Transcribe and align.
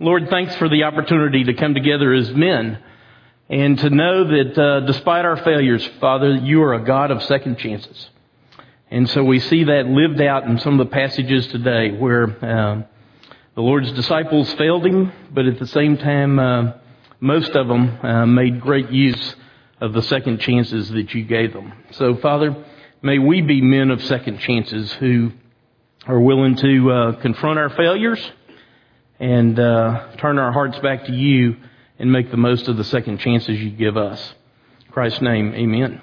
Lord, 0.00 0.28
thanks 0.28 0.56
for 0.56 0.68
the 0.68 0.82
opportunity 0.82 1.44
to 1.44 1.54
come 1.54 1.72
together 1.72 2.12
as 2.12 2.28
men 2.32 2.82
and 3.48 3.78
to 3.78 3.90
know 3.90 4.24
that 4.24 4.58
uh, 4.58 4.80
despite 4.80 5.24
our 5.24 5.36
failures, 5.36 5.88
Father, 6.00 6.34
you 6.34 6.64
are 6.64 6.74
a 6.74 6.84
God 6.84 7.12
of 7.12 7.22
second 7.22 7.58
chances. 7.58 8.08
And 8.90 9.08
so 9.08 9.22
we 9.22 9.38
see 9.38 9.62
that 9.62 9.86
lived 9.86 10.20
out 10.20 10.44
in 10.44 10.58
some 10.58 10.80
of 10.80 10.84
the 10.84 10.92
passages 10.92 11.46
today 11.46 11.92
where 11.92 12.24
uh, 12.24 12.82
the 13.54 13.60
Lord's 13.60 13.92
disciples 13.92 14.52
failed 14.54 14.84
him, 14.84 15.12
but 15.30 15.46
at 15.46 15.60
the 15.60 15.66
same 15.68 15.96
time, 15.96 16.40
uh, 16.40 16.72
most 17.20 17.52
of 17.52 17.68
them 17.68 18.04
uh, 18.04 18.26
made 18.26 18.60
great 18.60 18.90
use 18.90 19.36
of 19.80 19.92
the 19.92 20.02
second 20.02 20.40
chances 20.40 20.88
that 20.88 21.14
you 21.14 21.22
gave 21.22 21.52
them. 21.52 21.72
So, 21.92 22.16
Father, 22.16 22.64
may 23.00 23.20
we 23.20 23.42
be 23.42 23.60
men 23.60 23.92
of 23.92 24.02
second 24.02 24.40
chances 24.40 24.92
who 24.94 25.30
are 26.08 26.20
willing 26.20 26.56
to 26.56 26.90
uh, 26.90 27.12
confront 27.20 27.60
our 27.60 27.70
failures 27.70 28.32
and 29.18 29.58
uh, 29.58 30.08
turn 30.18 30.38
our 30.38 30.52
hearts 30.52 30.78
back 30.80 31.06
to 31.06 31.12
you 31.12 31.56
and 31.98 32.10
make 32.10 32.30
the 32.30 32.36
most 32.36 32.68
of 32.68 32.76
the 32.76 32.84
second 32.84 33.18
chances 33.18 33.60
you 33.60 33.70
give 33.70 33.96
us. 33.96 34.34
In 34.86 34.92
Christ's 34.92 35.22
name, 35.22 35.54
amen. 35.54 36.02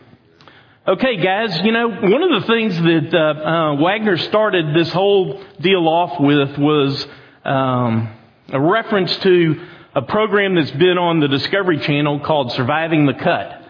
Okay, 0.88 1.18
guys, 1.18 1.60
you 1.62 1.72
know, 1.72 1.90
one 1.90 2.24
of 2.24 2.42
the 2.42 2.48
things 2.48 2.76
that 2.76 3.14
uh, 3.14 3.18
uh, 3.18 3.76
Wagner 3.76 4.18
started 4.18 4.76
this 4.76 4.92
whole 4.92 5.44
deal 5.60 5.88
off 5.88 6.20
with 6.20 6.58
was 6.58 7.06
um, 7.46 8.10
a 8.50 8.60
reference 8.60 9.16
to 9.18 9.62
a 9.94 10.02
program 10.02 10.56
that's 10.56 10.72
been 10.72 10.98
on 10.98 11.20
the 11.20 11.28
Discovery 11.28 11.80
Channel 11.80 12.22
called 12.22 12.52
Surviving 12.54 13.06
the 13.06 13.14
Cut. 13.14 13.62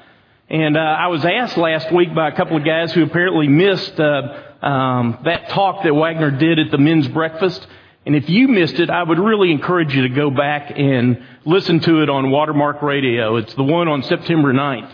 And 0.50 0.78
uh, 0.78 0.80
I 0.80 1.08
was 1.08 1.26
asked 1.26 1.58
last 1.58 1.92
week 1.92 2.14
by 2.14 2.30
a 2.30 2.36
couple 2.36 2.58
of 2.58 2.64
guys 2.64 2.94
who 2.94 3.04
apparently 3.04 3.48
missed 3.48 4.00
uh, 4.00 4.44
um, 4.62 5.18
that 5.26 5.50
talk 5.50 5.84
that 5.84 5.94
Wagner 5.94 6.32
did 6.32 6.60
at 6.60 6.72
the 6.72 6.78
men's 6.78 7.08
breakfast. 7.08 7.66
And 8.06 8.16
if 8.16 8.30
you 8.30 8.48
missed 8.48 8.80
it, 8.80 8.90
I 8.90 9.04
would 9.04 9.20
really 9.20 9.52
encourage 9.52 9.94
you 9.94 10.04
to 10.04 10.10
go 10.10 10.32
back 10.32 10.74
and 10.76 11.24
listen 11.46 11.80
to 11.82 12.02
it 12.02 12.10
on 12.10 12.32
Watermark 12.32 12.82
Radio. 12.82 13.36
It's 13.36 13.54
the 13.54 13.64
one 13.64 13.88
on 13.88 14.02
September 14.04 14.52
9th. 14.52 14.92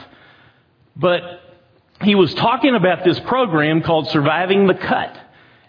But 0.95 1.22
he 2.02 2.16
was 2.16 2.34
talking 2.34 2.76
about 2.76 3.06
this 3.06 3.20
program 3.22 3.82
called 3.82 4.09
Surviving 4.09 4.67
the 4.67 4.73
Cut. 4.73 5.17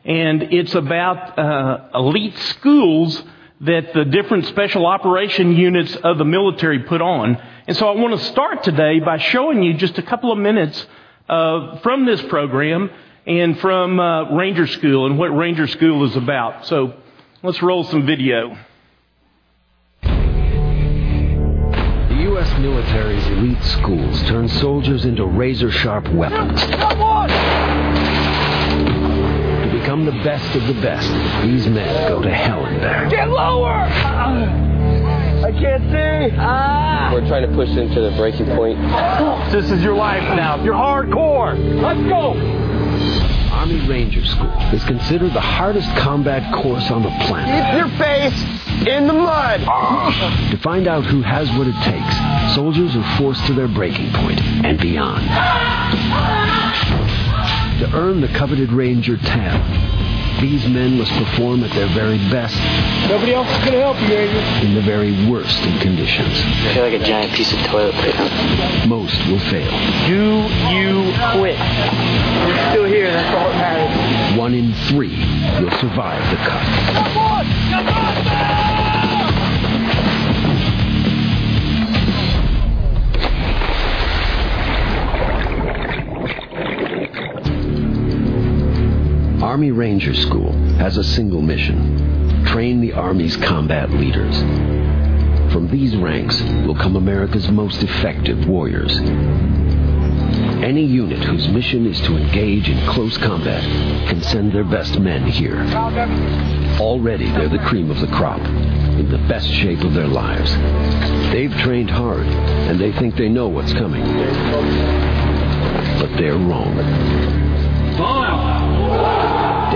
And 0.05 0.43
it's 0.55 0.75
about 0.75 1.39
uh, 1.39 1.89
elite 1.95 2.37
schools 2.39 3.23
that 3.61 3.93
the 3.93 4.05
different 4.05 4.47
special 4.47 4.87
operation 4.87 5.53
units 5.53 5.95
of 5.97 6.19
the 6.19 6.25
military 6.25 6.81
put 6.81 7.03
on. 7.03 7.41
And 7.67 7.77
so 7.77 7.89
I 7.89 8.01
want 8.01 8.19
to 8.19 8.25
start 8.27 8.63
today 8.65 9.01
by 9.01 9.19
showing 9.19 9.63
you 9.63 9.75
just 9.75 9.99
a 9.99 10.03
couple 10.03 10.33
of 10.33 10.39
minutes 10.39 10.87
uh, 11.29 11.79
from 11.81 12.05
this 12.05 12.23
program 12.23 12.91
and 13.27 13.59
from 13.61 14.01
uh, 14.01 14.35
Ranger 14.35 14.67
School 14.67 15.07
and 15.07 15.19
what 15.19 15.37
Ranger 15.37 15.67
School 15.67 16.05
is 16.07 16.17
about. 16.17 16.67
So 16.67 16.95
Let's 17.41 17.63
roll 17.63 17.85
some 17.85 18.05
video. 18.05 18.59
The 20.03 20.09
U.S. 22.23 22.59
military's 22.59 23.25
elite 23.29 23.63
schools 23.63 24.21
turn 24.25 24.49
soldiers 24.49 25.05
into 25.05 25.25
razor 25.25 25.71
sharp 25.71 26.09
weapons. 26.09 26.61
To 26.61 26.67
become 29.73 30.05
the 30.05 30.21
best 30.25 30.57
of 30.57 30.67
the 30.67 30.75
best, 30.83 31.09
these 31.45 31.69
men 31.69 32.09
go 32.09 32.21
to 32.23 32.35
hell 32.35 32.67
and 32.67 32.81
back. 32.81 33.09
Get 33.09 33.29
lower! 33.29 33.71
I 33.71 35.53
can't 35.53 35.85
see. 35.93 36.37
Ah. 36.41 37.11
We're 37.13 37.29
trying 37.29 37.49
to 37.49 37.55
push 37.55 37.69
into 37.69 38.01
the 38.01 38.11
breaking 38.17 38.47
point. 38.47 38.81
This 39.53 39.71
is 39.71 39.81
your 39.81 39.95
life 39.95 40.25
now. 40.35 40.61
You're 40.65 40.75
hardcore. 40.75 41.57
Let's 41.81 42.03
go. 42.09 42.68
Army 43.69 43.87
Ranger 43.87 44.25
School 44.25 44.59
is 44.73 44.83
considered 44.85 45.35
the 45.35 45.43
hardest 45.43 45.95
combat 45.97 46.55
course 46.55 46.91
on 46.91 47.03
the 47.03 47.11
planet. 47.27 47.67
Keep 47.67 47.77
your 47.77 47.99
face 47.99 48.89
in 48.89 49.07
the 49.07 49.13
mud. 49.13 49.61
To 50.51 50.57
find 50.63 50.89
out 50.89 51.05
who 51.05 51.21
has 51.21 51.51
what 51.53 51.67
it 51.67 51.77
takes, 51.83 52.55
soldiers 52.55 52.97
are 52.97 53.19
forced 53.19 53.45
to 53.45 53.53
their 53.53 53.69
breaking 53.69 54.11
point 54.15 54.41
and 54.41 54.81
beyond. 54.81 55.23
To 57.81 57.95
earn 57.95 58.23
the 58.23 58.29
coveted 58.29 58.73
Ranger 58.73 59.19
tab, 59.19 59.98
these 60.41 60.69
men 60.69 60.99
must 60.99 61.13
perform 61.13 61.65
at 61.65 61.71
their 61.73 61.89
very 61.89 62.19
best. 62.31 62.57
Nobody 63.09 63.35
else 63.35 63.49
is 63.49 63.59
going 63.59 63.73
to 63.73 63.81
help 63.81 64.01
you, 64.01 64.15
Ranger. 64.15 64.39
In 64.67 64.75
the 64.75 64.83
very 64.83 65.13
worst 65.29 65.59
of 65.65 65.81
conditions. 65.81 66.31
I 66.31 66.75
feel 66.75 66.83
like 66.85 67.01
a 67.01 67.05
giant 67.05 67.33
piece 67.33 67.53
of 67.53 67.59
toilet 67.67 67.95
paper. 67.97 68.25
Most 68.87 69.19
will 69.27 69.41
fail. 69.51 69.71
Do 70.07 70.47
you 70.71 71.13
quit? 71.39 71.59
We're 71.59 72.71
still 72.71 72.85
here. 72.85 73.11
That's 73.11 73.35
all 73.35 73.51
that 73.51 73.59
matters. 73.59 74.39
One 74.39 74.55
in 74.55 74.73
three 74.89 75.19
will 75.61 75.77
survive 75.79 76.23
the 76.31 76.37
cut. 76.37 76.65
Come 76.95 77.17
on! 77.19 77.45
Come 77.71 77.89
on! 77.89 78.78
Army 89.59 89.73
Ranger 89.73 90.15
School 90.15 90.53
has 90.79 90.99
a 90.99 91.03
single 91.03 91.43
mission 91.43 92.45
train 92.47 92.81
the 92.81 92.93
Army's 92.93 93.37
combat 93.39 93.91
leaders. 93.91 94.37
From 95.53 95.69
these 95.69 95.97
ranks 95.97 96.41
will 96.65 96.77
come 96.77 96.95
America's 96.95 97.51
most 97.51 97.83
effective 97.83 98.47
warriors. 98.47 98.97
Any 100.63 100.85
unit 100.85 101.25
whose 101.25 101.49
mission 101.49 101.89
is 101.89 102.01
to 102.03 102.17
engage 102.17 102.69
in 102.69 102.79
close 102.87 103.19
combat 103.19 103.65
can 104.09 104.23
send 104.23 104.53
their 104.53 104.63
best 104.63 105.01
men 105.01 105.27
here. 105.27 105.59
Already 106.79 107.29
they're 107.33 107.49
the 107.49 107.59
cream 107.67 107.91
of 107.91 108.01
the 108.01 108.07
crop, 108.07 108.39
in 108.39 109.11
the 109.11 109.19
best 109.27 109.49
shape 109.49 109.81
of 109.81 109.93
their 109.93 110.07
lives. 110.07 110.53
They've 111.33 111.53
trained 111.63 111.91
hard, 111.91 112.29
and 112.29 112.79
they 112.79 112.93
think 112.93 113.17
they 113.17 113.29
know 113.29 113.49
what's 113.49 113.73
coming. 113.73 114.05
But 115.99 116.17
they're 116.17 116.39
wrong. 116.39 116.77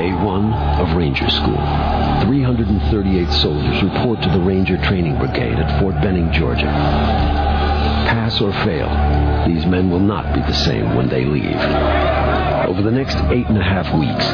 Day 0.03 0.13
one 0.15 0.53
of 0.53 0.97
Ranger 0.97 1.31
School. 1.31 1.63
338 2.27 3.31
soldiers 3.35 3.83
report 3.85 4.21
to 4.23 4.31
the 4.31 4.41
Ranger 4.41 4.77
Training 4.79 5.17
Brigade 5.17 5.61
at 5.61 5.81
Fort 5.81 5.95
Benning, 6.03 6.33
Georgia. 6.33 6.67
Pass 8.11 8.41
or 8.41 8.53
fail, 8.65 8.89
these 9.47 9.65
men 9.65 9.91
will 9.91 10.01
not 10.01 10.35
be 10.35 10.41
the 10.41 10.55
same 10.55 10.97
when 10.97 11.09
they 11.09 11.25
leave. 11.25 11.55
Over 12.67 12.83
the 12.83 12.91
next 12.91 13.15
eight 13.31 13.47
and 13.47 13.57
a 13.57 13.63
half 13.63 13.95
weeks, 13.97 14.27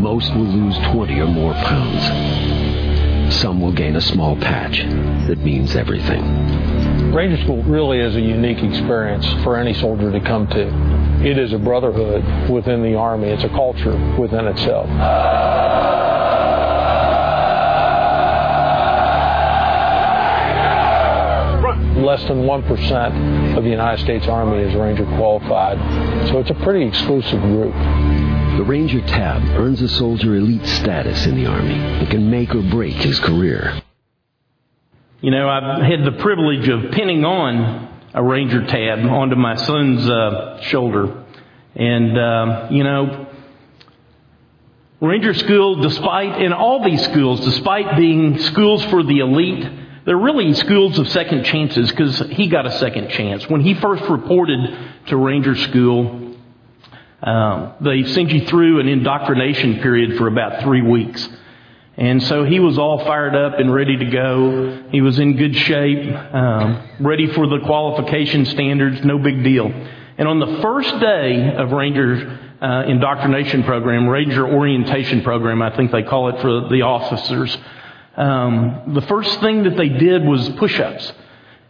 most 0.00 0.34
will 0.34 0.46
lose 0.46 0.78
20 0.94 1.20
or 1.20 1.26
more 1.26 1.52
pounds. 1.52 3.36
Some 3.36 3.60
will 3.60 3.72
gain 3.72 3.96
a 3.96 4.00
small 4.00 4.34
patch 4.36 4.78
that 5.26 5.40
means 5.40 5.76
everything. 5.76 7.12
Ranger 7.12 7.42
School 7.42 7.62
really 7.64 8.00
is 8.00 8.16
a 8.16 8.20
unique 8.22 8.62
experience 8.62 9.26
for 9.42 9.58
any 9.58 9.74
soldier 9.74 10.10
to 10.10 10.20
come 10.20 10.46
to. 10.46 11.01
It 11.24 11.38
is 11.38 11.52
a 11.52 11.58
brotherhood 11.58 12.50
within 12.50 12.82
the 12.82 12.96
Army. 12.96 13.28
It's 13.28 13.44
a 13.44 13.48
culture 13.50 13.96
within 14.18 14.48
itself. 14.48 14.88
Less 21.96 22.24
than 22.24 22.42
1% 22.42 23.56
of 23.56 23.62
the 23.62 23.70
United 23.70 24.02
States 24.02 24.26
Army 24.26 24.64
is 24.64 24.74
Ranger 24.74 25.04
qualified, 25.04 25.78
so 26.28 26.40
it's 26.40 26.50
a 26.50 26.54
pretty 26.54 26.84
exclusive 26.84 27.40
group. 27.40 27.74
The 28.56 28.64
Ranger 28.66 29.00
tab 29.02 29.42
earns 29.56 29.80
a 29.80 29.88
soldier 29.88 30.34
elite 30.34 30.66
status 30.66 31.24
in 31.26 31.36
the 31.36 31.46
Army 31.46 31.74
and 31.74 32.10
can 32.10 32.28
make 32.28 32.52
or 32.52 32.62
break 32.62 32.94
his 32.94 33.20
career. 33.20 33.80
You 35.20 35.30
know, 35.30 35.48
I've 35.48 35.82
had 35.82 36.04
the 36.04 36.18
privilege 36.20 36.68
of 36.68 36.90
pinning 36.90 37.24
on 37.24 37.91
a 38.14 38.22
Ranger 38.22 38.66
tab 38.66 38.98
onto 39.00 39.36
my 39.36 39.56
son's 39.56 40.08
uh, 40.08 40.60
shoulder. 40.62 41.24
And, 41.74 42.18
uh, 42.18 42.68
you 42.70 42.84
know, 42.84 43.26
Ranger 45.00 45.34
School, 45.34 45.76
despite, 45.76 46.40
in 46.42 46.52
all 46.52 46.84
these 46.84 47.02
schools, 47.04 47.40
despite 47.40 47.96
being 47.96 48.38
schools 48.38 48.84
for 48.84 49.02
the 49.02 49.20
elite, 49.20 49.68
they're 50.04 50.16
really 50.16 50.52
schools 50.54 50.98
of 50.98 51.08
second 51.08 51.44
chances 51.44 51.90
because 51.90 52.18
he 52.30 52.48
got 52.48 52.66
a 52.66 52.78
second 52.78 53.10
chance. 53.10 53.48
When 53.48 53.62
he 53.62 53.74
first 53.74 54.02
reported 54.04 54.60
to 55.06 55.16
Ranger 55.16 55.56
School, 55.56 56.36
um, 57.22 57.72
they 57.80 58.02
send 58.04 58.32
you 58.32 58.46
through 58.46 58.80
an 58.80 58.88
indoctrination 58.88 59.80
period 59.80 60.18
for 60.18 60.26
about 60.26 60.62
three 60.62 60.82
weeks. 60.82 61.28
And 62.02 62.20
so 62.24 62.42
he 62.42 62.58
was 62.58 62.78
all 62.78 62.98
fired 63.04 63.36
up 63.36 63.60
and 63.60 63.72
ready 63.72 63.96
to 63.96 64.04
go. 64.06 64.82
He 64.90 65.00
was 65.00 65.20
in 65.20 65.36
good 65.36 65.54
shape, 65.54 66.12
um, 66.34 66.82
ready 66.98 67.28
for 67.28 67.46
the 67.46 67.60
qualification 67.60 68.44
standards, 68.46 69.04
no 69.04 69.20
big 69.20 69.44
deal. 69.44 69.66
And 70.18 70.26
on 70.26 70.40
the 70.40 70.60
first 70.62 70.98
day 70.98 71.54
of 71.54 71.70
Ranger 71.70 72.56
uh, 72.60 72.86
indoctrination 72.88 73.62
program, 73.62 74.08
Ranger 74.08 74.44
orientation 74.44 75.22
program, 75.22 75.62
I 75.62 75.76
think 75.76 75.92
they 75.92 76.02
call 76.02 76.30
it 76.30 76.40
for 76.40 76.68
the 76.70 76.82
officers, 76.82 77.56
um, 78.16 78.94
the 78.94 79.02
first 79.02 79.38
thing 79.38 79.62
that 79.62 79.76
they 79.76 79.88
did 79.88 80.24
was 80.24 80.48
push-ups. 80.56 81.12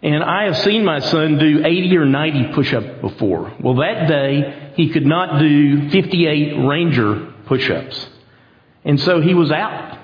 And 0.03 0.25
I 0.25 0.45
have 0.45 0.57
seen 0.65 0.83
my 0.83 1.01
son 1.01 1.37
do 1.37 1.63
80 1.63 1.95
or 1.99 2.07
90 2.07 2.55
push-ups 2.55 3.03
before. 3.03 3.55
Well, 3.61 3.75
that 3.75 4.09
day 4.09 4.73
he 4.77 4.89
could 4.89 5.05
not 5.05 5.39
do 5.39 5.91
58 5.91 6.67
Ranger 6.67 7.35
push-ups. 7.45 8.07
And 8.83 8.99
so 8.99 9.21
he 9.21 9.35
was 9.35 9.53
out. 9.53 9.99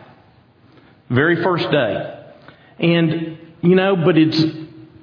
Very 1.11 1.43
first 1.43 1.71
day. 1.71 2.25
And, 2.79 3.39
you 3.63 3.75
know, 3.75 3.97
but 3.97 4.19
it's, 4.19 4.41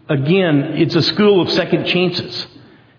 again, 0.07 0.75
it's 0.75 0.95
a 0.95 1.01
school 1.01 1.41
of 1.41 1.51
second 1.51 1.85
chances. 1.85 2.47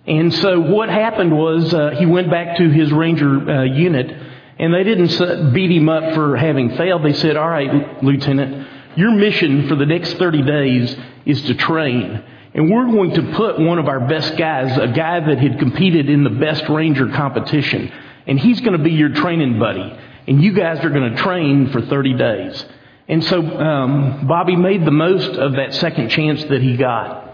And 0.07 0.33
so 0.35 0.61
what 0.61 0.89
happened 0.89 1.37
was 1.37 1.73
uh, 1.73 1.91
he 1.99 2.07
went 2.07 2.31
back 2.31 2.59
to 2.59 2.69
his 2.71 2.93
ranger 2.93 3.51
uh, 3.51 3.65
unit, 3.65 4.11
and 4.59 4.73
they 4.73 4.85
didn't 4.85 5.53
beat 5.53 5.71
him 5.71 5.89
up 5.89 6.15
for 6.15 6.37
having 6.37 6.77
failed. 6.77 7.05
They 7.05 7.13
said, 7.13 7.37
"All 7.37 7.49
right, 7.49 8.03
Lieutenant, 8.05 8.69
your 8.97 9.11
mission 9.13 9.69
for 9.69 9.75
the 9.75 9.87
next 9.87 10.15
30 10.15 10.43
days 10.43 10.97
is 11.25 11.43
to 11.43 11.55
train, 11.55 12.23
and 12.55 12.71
we're 12.71 12.87
going 12.87 13.15
to 13.15 13.33
put 13.35 13.59
one 13.59 13.81
of 13.81 13.89
our 13.89 14.07
best 14.07 14.37
guys, 14.37 14.79
a 14.79 14.89
guy 14.89 15.19
that 15.21 15.39
had 15.39 15.59
competed 15.59 16.09
in 16.09 16.23
the 16.23 16.31
best 16.31 16.69
ranger 16.69 17.09
competition, 17.09 17.93
and 18.29 18.39
he's 18.39 18.61
going 18.61 18.79
to 18.79 18.83
be 18.83 18.93
your 18.93 19.11
training 19.11 19.59
buddy, 19.59 19.99
and 20.29 20.41
you 20.41 20.53
guys 20.53 20.85
are 20.85 20.91
going 20.91 21.15
to 21.15 21.21
train 21.21 21.71
for 21.71 21.81
30 21.83 22.15
days." 22.15 22.65
And 23.09 23.23
so 23.25 23.41
um, 23.41 24.27
Bobby 24.27 24.57
made 24.57 24.85
the 24.85 24.91
most 24.91 25.31
of 25.31 25.53
that 25.53 25.75
second 25.75 26.09
chance 26.09 26.43
that 26.45 26.61
he 26.61 26.77
got. 26.77 27.33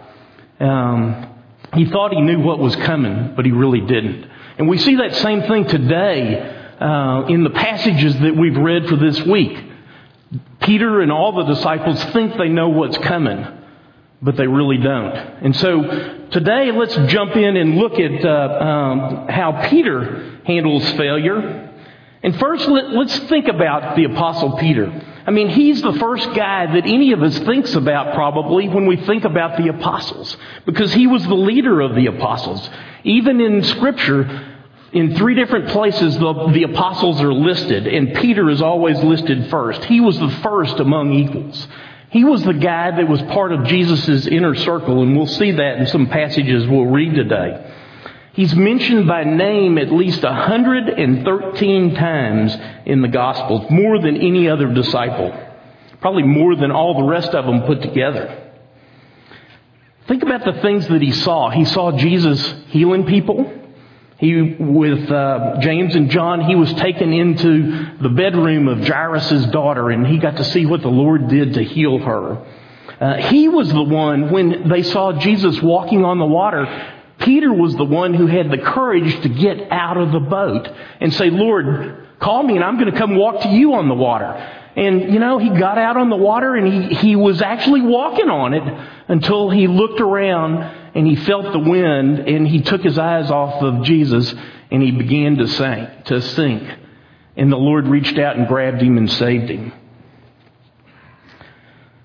Um, 0.60 1.28
he 1.74 1.86
thought 1.86 2.12
he 2.12 2.20
knew 2.20 2.40
what 2.40 2.58
was 2.58 2.76
coming, 2.76 3.32
but 3.34 3.46
he 3.46 3.52
really 3.52 3.80
didn't. 3.80 4.30
And 4.58 4.68
we 4.68 4.76
see 4.76 4.96
that 4.96 5.16
same 5.16 5.42
thing 5.42 5.66
today 5.66 6.40
uh, 6.78 7.26
in 7.28 7.42
the 7.42 7.50
passages 7.50 8.18
that 8.20 8.36
we've 8.36 8.56
read 8.56 8.86
for 8.88 8.96
this 8.96 9.20
week. 9.22 9.58
Peter 10.60 11.00
and 11.00 11.10
all 11.10 11.32
the 11.32 11.54
disciples 11.54 12.02
think 12.12 12.36
they 12.36 12.48
know 12.48 12.68
what's 12.68 12.98
coming, 12.98 13.46
but 14.20 14.36
they 14.36 14.46
really 14.46 14.76
don't. 14.76 15.14
And 15.14 15.56
so 15.56 16.28
today, 16.30 16.70
let's 16.70 16.94
jump 17.10 17.34
in 17.34 17.56
and 17.56 17.76
look 17.76 17.94
at 17.94 18.24
uh, 18.24 18.64
um, 18.64 19.28
how 19.28 19.68
Peter 19.70 20.40
handles 20.44 20.88
failure. 20.92 21.70
And 22.22 22.38
first, 22.38 22.68
let, 22.68 22.90
let's 22.90 23.18
think 23.20 23.48
about 23.48 23.96
the 23.96 24.04
Apostle 24.04 24.58
Peter. 24.58 24.90
I 25.26 25.30
mean, 25.30 25.48
he's 25.48 25.80
the 25.82 25.92
first 25.92 26.32
guy 26.34 26.66
that 26.66 26.84
any 26.86 27.12
of 27.12 27.22
us 27.22 27.38
thinks 27.38 27.74
about 27.74 28.14
probably 28.14 28.68
when 28.68 28.86
we 28.86 28.96
think 28.96 29.24
about 29.24 29.56
the 29.56 29.68
apostles, 29.68 30.36
because 30.66 30.92
he 30.92 31.06
was 31.06 31.22
the 31.24 31.34
leader 31.34 31.80
of 31.80 31.94
the 31.94 32.06
apostles. 32.06 32.68
Even 33.04 33.40
in 33.40 33.62
scripture, 33.62 34.48
in 34.92 35.16
three 35.16 35.34
different 35.34 35.68
places, 35.68 36.18
the, 36.18 36.50
the 36.52 36.64
apostles 36.64 37.20
are 37.20 37.32
listed, 37.32 37.86
and 37.86 38.14
Peter 38.16 38.50
is 38.50 38.60
always 38.60 38.98
listed 39.02 39.48
first. 39.48 39.84
He 39.84 40.00
was 40.00 40.18
the 40.18 40.30
first 40.42 40.80
among 40.80 41.12
equals. 41.12 41.66
He 42.10 42.24
was 42.24 42.44
the 42.44 42.52
guy 42.52 42.90
that 42.90 43.08
was 43.08 43.22
part 43.22 43.52
of 43.52 43.64
Jesus' 43.64 44.26
inner 44.26 44.54
circle, 44.54 45.02
and 45.02 45.16
we'll 45.16 45.26
see 45.26 45.52
that 45.52 45.78
in 45.78 45.86
some 45.86 46.08
passages 46.08 46.66
we'll 46.66 46.86
read 46.86 47.14
today. 47.14 47.72
He's 48.34 48.54
mentioned 48.54 49.06
by 49.06 49.24
name 49.24 49.76
at 49.76 49.92
least 49.92 50.22
113 50.22 51.94
times 51.94 52.56
in 52.86 53.02
the 53.02 53.08
Gospels, 53.08 53.70
more 53.70 54.00
than 54.00 54.16
any 54.16 54.48
other 54.48 54.72
disciple. 54.72 55.38
Probably 56.00 56.22
more 56.22 56.56
than 56.56 56.70
all 56.70 56.94
the 56.94 57.06
rest 57.06 57.34
of 57.34 57.44
them 57.44 57.62
put 57.62 57.82
together. 57.82 58.50
Think 60.08 60.22
about 60.22 60.44
the 60.44 60.60
things 60.62 60.88
that 60.88 61.02
he 61.02 61.12
saw. 61.12 61.50
He 61.50 61.66
saw 61.66 61.92
Jesus 61.92 62.42
healing 62.68 63.06
people. 63.06 63.52
He, 64.18 64.40
with 64.58 65.10
uh, 65.10 65.58
James 65.60 65.94
and 65.94 66.10
John, 66.10 66.40
he 66.40 66.54
was 66.54 66.72
taken 66.74 67.12
into 67.12 67.98
the 68.00 68.08
bedroom 68.08 68.66
of 68.66 68.86
Jairus' 68.86 69.46
daughter, 69.46 69.90
and 69.90 70.06
he 70.06 70.18
got 70.18 70.36
to 70.36 70.44
see 70.44 70.64
what 70.64 70.80
the 70.80 70.88
Lord 70.88 71.28
did 71.28 71.54
to 71.54 71.64
heal 71.64 71.98
her. 71.98 72.46
Uh, 72.98 73.16
he 73.28 73.48
was 73.48 73.68
the 73.68 73.82
one 73.82 74.30
when 74.30 74.68
they 74.68 74.84
saw 74.84 75.12
Jesus 75.12 75.60
walking 75.60 76.04
on 76.04 76.18
the 76.18 76.24
water 76.24 76.66
Peter 77.22 77.52
was 77.52 77.74
the 77.76 77.84
one 77.84 78.14
who 78.14 78.26
had 78.26 78.50
the 78.50 78.58
courage 78.58 79.22
to 79.22 79.28
get 79.28 79.70
out 79.70 79.96
of 79.96 80.12
the 80.12 80.20
boat 80.20 80.68
and 81.00 81.12
say, 81.14 81.30
Lord, 81.30 82.06
call 82.18 82.42
me 82.42 82.56
and 82.56 82.64
I'm 82.64 82.78
going 82.78 82.90
to 82.92 82.98
come 82.98 83.16
walk 83.16 83.42
to 83.42 83.48
you 83.48 83.74
on 83.74 83.88
the 83.88 83.94
water. 83.94 84.26
And, 84.74 85.12
you 85.12 85.18
know, 85.18 85.38
he 85.38 85.50
got 85.50 85.78
out 85.78 85.96
on 85.96 86.08
the 86.08 86.16
water 86.16 86.54
and 86.54 86.66
he, 86.66 86.94
he 86.94 87.16
was 87.16 87.42
actually 87.42 87.82
walking 87.82 88.30
on 88.30 88.54
it 88.54 88.62
until 89.08 89.50
he 89.50 89.66
looked 89.66 90.00
around 90.00 90.62
and 90.94 91.06
he 91.06 91.14
felt 91.14 91.52
the 91.52 91.58
wind 91.58 92.20
and 92.20 92.48
he 92.48 92.62
took 92.62 92.82
his 92.82 92.98
eyes 92.98 93.30
off 93.30 93.62
of 93.62 93.84
Jesus 93.84 94.34
and 94.70 94.82
he 94.82 94.90
began 94.90 95.36
to 95.36 95.46
sink, 95.46 96.04
to 96.06 96.22
sink. 96.22 96.78
And 97.36 97.52
the 97.52 97.56
Lord 97.56 97.86
reached 97.86 98.18
out 98.18 98.36
and 98.36 98.48
grabbed 98.48 98.80
him 98.80 98.96
and 98.96 99.10
saved 99.10 99.50
him. 99.50 99.72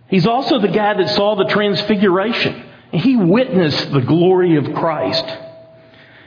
He's 0.09 0.27
also 0.27 0.59
the 0.59 0.67
guy 0.69 0.93
that 0.93 1.09
saw 1.09 1.35
the 1.35 1.45
transfiguration. 1.45 2.66
He 2.91 3.15
witnessed 3.15 3.91
the 3.91 4.01
glory 4.01 4.55
of 4.57 4.73
Christ. 4.73 5.25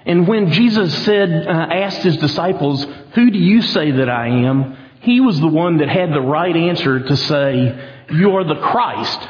And 0.07 0.27
when 0.27 0.51
Jesus 0.53 1.05
said, 1.05 1.47
uh, 1.47 1.51
asked 1.51 2.03
his 2.03 2.17
disciples, 2.17 2.87
Who 3.15 3.31
do 3.31 3.39
you 3.39 3.63
say 3.63 3.91
that 3.93 4.09
I 4.09 4.29
am? 4.29 4.77
He 5.01 5.21
was 5.21 5.41
the 5.41 5.49
one 5.49 5.79
that 5.79 5.89
had 5.89 6.13
the 6.13 6.21
right 6.21 6.55
answer 6.55 7.01
to 7.01 7.17
say, 7.17 7.91
You 8.11 8.37
are 8.37 8.45
the 8.45 8.61
Christ, 8.61 9.29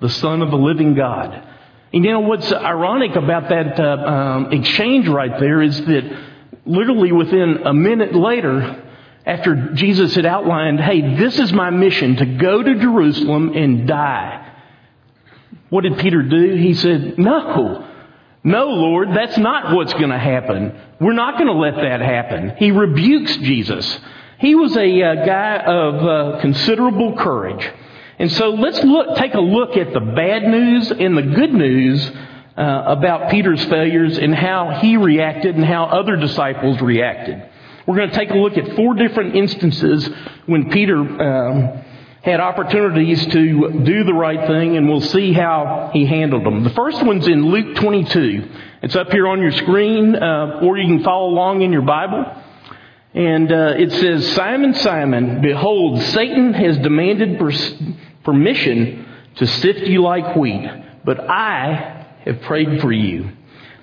the 0.00 0.08
Son 0.08 0.42
of 0.42 0.50
the 0.50 0.56
living 0.56 0.94
God. 0.94 1.48
And 1.92 2.04
you 2.04 2.10
know 2.10 2.20
what's 2.20 2.50
ironic 2.52 3.16
about 3.16 3.48
that 3.50 3.78
uh, 3.78 3.84
um, 3.84 4.52
exchange 4.52 5.06
right 5.08 5.38
there 5.38 5.60
is 5.60 5.78
that 5.84 6.18
literally 6.64 7.12
within 7.12 7.66
a 7.66 7.74
minute 7.74 8.14
later, 8.14 8.82
after 9.24 9.72
Jesus 9.74 10.14
had 10.14 10.26
outlined, 10.26 10.80
Hey, 10.80 11.16
this 11.16 11.38
is 11.38 11.52
my 11.52 11.70
mission 11.70 12.16
to 12.16 12.26
go 12.26 12.62
to 12.62 12.74
Jerusalem 12.74 13.52
and 13.54 13.86
die 13.86 14.51
what 15.70 15.82
did 15.82 15.98
Peter 15.98 16.22
do? 16.22 16.54
He 16.56 16.74
said, 16.74 17.18
No. 17.18 17.88
No, 18.44 18.66
Lord, 18.70 19.10
that's 19.14 19.38
not 19.38 19.74
what's 19.74 19.92
going 19.92 20.10
to 20.10 20.18
happen. 20.18 20.76
We're 21.00 21.12
not 21.12 21.34
going 21.38 21.46
to 21.46 21.52
let 21.52 21.76
that 21.76 22.00
happen. 22.00 22.56
He 22.56 22.72
rebukes 22.72 23.36
Jesus. 23.36 24.00
He 24.40 24.56
was 24.56 24.76
a 24.76 25.02
uh, 25.02 25.24
guy 25.24 25.58
of 25.58 25.94
uh, 25.94 26.40
considerable 26.40 27.16
courage. 27.16 27.64
And 28.18 28.30
so 28.32 28.50
let's 28.50 28.82
look, 28.82 29.16
take 29.16 29.34
a 29.34 29.40
look 29.40 29.76
at 29.76 29.92
the 29.92 30.00
bad 30.00 30.42
news 30.42 30.90
and 30.90 31.16
the 31.16 31.22
good 31.22 31.54
news 31.54 32.10
uh, 32.56 32.84
about 32.86 33.30
Peter's 33.30 33.64
failures 33.66 34.18
and 34.18 34.34
how 34.34 34.80
he 34.82 34.96
reacted 34.96 35.54
and 35.54 35.64
how 35.64 35.84
other 35.84 36.16
disciples 36.16 36.80
reacted. 36.80 37.48
We're 37.86 37.96
going 37.96 38.10
to 38.10 38.16
take 38.16 38.30
a 38.30 38.36
look 38.36 38.58
at 38.58 38.76
four 38.76 38.94
different 38.94 39.36
instances 39.36 40.08
when 40.46 40.70
Peter 40.70 40.96
um, 40.98 41.84
had 42.22 42.38
opportunities 42.38 43.26
to 43.26 43.82
do 43.82 44.04
the 44.04 44.14
right 44.14 44.46
thing, 44.46 44.76
and 44.76 44.88
we'll 44.88 45.00
see 45.00 45.32
how 45.32 45.90
he 45.92 46.06
handled 46.06 46.44
them. 46.44 46.62
The 46.62 46.70
first 46.70 47.04
one's 47.04 47.26
in 47.26 47.46
Luke 47.46 47.76
22. 47.76 48.48
It's 48.82 48.94
up 48.94 49.10
here 49.10 49.26
on 49.26 49.40
your 49.40 49.50
screen, 49.50 50.14
uh, 50.14 50.60
or 50.62 50.78
you 50.78 50.86
can 50.86 51.02
follow 51.02 51.30
along 51.30 51.62
in 51.62 51.72
your 51.72 51.82
Bible. 51.82 52.24
And 53.12 53.50
uh, 53.50 53.74
it 53.76 53.90
says, 53.92 54.34
Simon, 54.34 54.74
Simon, 54.74 55.42
behold, 55.42 56.00
Satan 56.00 56.54
has 56.54 56.78
demanded 56.78 57.40
permission 58.24 59.04
to 59.36 59.46
sift 59.46 59.80
you 59.80 60.02
like 60.02 60.36
wheat, 60.36 60.70
but 61.04 61.18
I 61.28 62.06
have 62.24 62.40
prayed 62.42 62.80
for 62.80 62.92
you, 62.92 63.32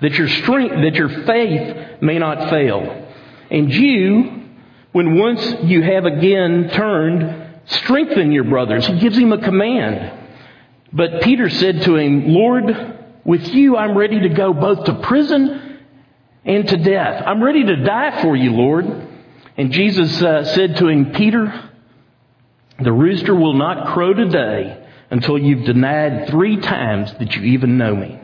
that 0.02 0.14
your 0.14 0.30
strength, 0.30 0.76
that 0.76 0.96
your 0.96 1.10
faith 1.26 2.02
may 2.02 2.18
not 2.18 2.50
fail. 2.50 3.08
And 3.52 3.72
you, 3.72 4.46
when 4.94 5.18
once 5.18 5.46
you 5.64 5.82
have 5.82 6.06
again 6.06 6.70
turned 6.70 7.39
Strengthen 7.70 8.32
your 8.32 8.46
brothers. 8.46 8.86
He 8.86 9.00
gives 9.00 9.18
him 9.18 9.32
a 9.32 9.42
command. 9.42 10.28
But 10.92 11.22
Peter 11.22 11.50
said 11.50 11.84
to 11.84 11.96
him, 11.96 12.28
Lord, 12.28 12.66
with 13.24 13.48
you 13.50 13.78
I'm 13.78 13.96
ready 13.96 14.22
to 14.22 14.30
go 14.30 14.54
both 14.54 14.86
to 14.86 14.96
prison 15.02 15.80
and 16.46 16.68
to 16.68 16.78
death. 16.78 17.24
I'm 17.26 17.44
ready 17.44 17.64
to 17.64 17.76
die 17.84 18.22
for 18.24 18.36
you, 18.36 18.52
Lord. 18.52 18.86
And 19.56 19.72
Jesus 19.72 20.22
uh, 20.22 20.46
said 20.46 20.78
to 20.78 20.88
him, 20.88 21.12
Peter, 21.12 21.70
the 22.80 22.92
rooster 22.92 23.36
will 23.36 23.54
not 23.54 23.94
crow 23.94 24.14
today 24.14 24.88
until 25.12 25.38
you've 25.38 25.66
denied 25.66 26.30
three 26.30 26.58
times 26.58 27.14
that 27.20 27.36
you 27.36 27.44
even 27.44 27.78
know 27.78 27.96
me. 27.96 28.20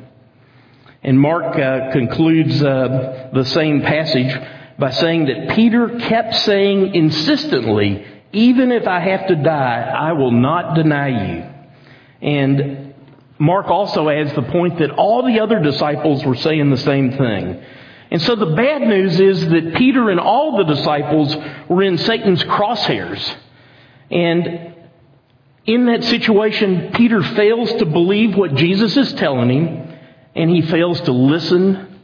And 1.03 1.19
Mark 1.19 1.55
uh, 1.55 1.91
concludes 1.91 2.63
uh, 2.63 3.29
the 3.31 3.45
same 3.45 3.81
passage 3.81 4.33
by 4.79 4.89
saying 4.89 5.25
that 5.25 5.55
Peter 5.55 5.99
kept 5.99 6.35
saying 6.37 6.95
insistently, 6.95 8.05
even 8.35 8.71
if 8.71 8.85
I 8.87 8.99
have 8.99 9.27
to 9.27 9.35
die, 9.35 9.81
I 9.81 10.11
will 10.13 10.31
not 10.31 10.75
deny 10.75 11.07
you. 11.07 11.43
And 12.21 12.93
Mark 13.39 13.67
also 13.67 14.09
adds 14.09 14.33
the 14.33 14.43
point 14.43 14.79
that 14.79 14.91
all 14.91 15.25
the 15.25 15.39
other 15.39 15.59
disciples 15.59 16.23
were 16.25 16.35
saying 16.35 16.69
the 16.69 16.77
same 16.77 17.11
thing. 17.11 17.63
And 18.11 18.21
so 18.21 18.35
the 18.35 18.55
bad 18.55 18.81
news 18.81 19.19
is 19.19 19.47
that 19.49 19.75
Peter 19.75 20.09
and 20.09 20.19
all 20.19 20.57
the 20.57 20.63
disciples 20.63 21.35
were 21.67 21.83
in 21.83 21.97
Satan's 21.97 22.43
crosshairs. 22.43 23.35
And 24.11 24.75
in 25.65 25.85
that 25.87 26.03
situation, 26.03 26.91
Peter 26.93 27.23
fails 27.23 27.71
to 27.73 27.85
believe 27.85 28.35
what 28.35 28.55
Jesus 28.55 28.95
is 28.95 29.13
telling 29.13 29.49
him, 29.49 29.97
and 30.35 30.49
he 30.49 30.61
fails 30.61 31.01
to 31.01 31.11
listen 31.11 31.99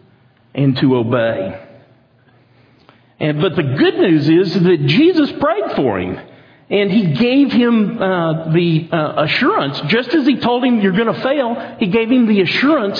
and 0.56 0.76
to 0.78 0.96
obey. 0.98 1.71
And, 3.22 3.40
but 3.40 3.56
the 3.56 3.64
good 3.64 4.00
news 4.00 4.28
is 4.28 4.54
that 4.64 4.86
Jesus 4.88 5.32
prayed 5.34 5.76
for 5.76 6.00
him. 6.00 6.20
And 6.72 6.90
he 6.90 7.14
gave 7.14 7.52
him 7.52 8.02
uh, 8.02 8.52
the 8.52 8.90
uh, 8.92 9.24
assurance, 9.24 9.80
just 9.88 10.14
as 10.14 10.26
he 10.26 10.38
told 10.38 10.64
him, 10.64 10.80
You're 10.80 10.94
going 10.94 11.14
to 11.14 11.22
fail, 11.22 11.76
he 11.80 11.88
gave 11.88 12.10
him 12.10 12.28
the 12.28 12.42
assurance 12.42 13.00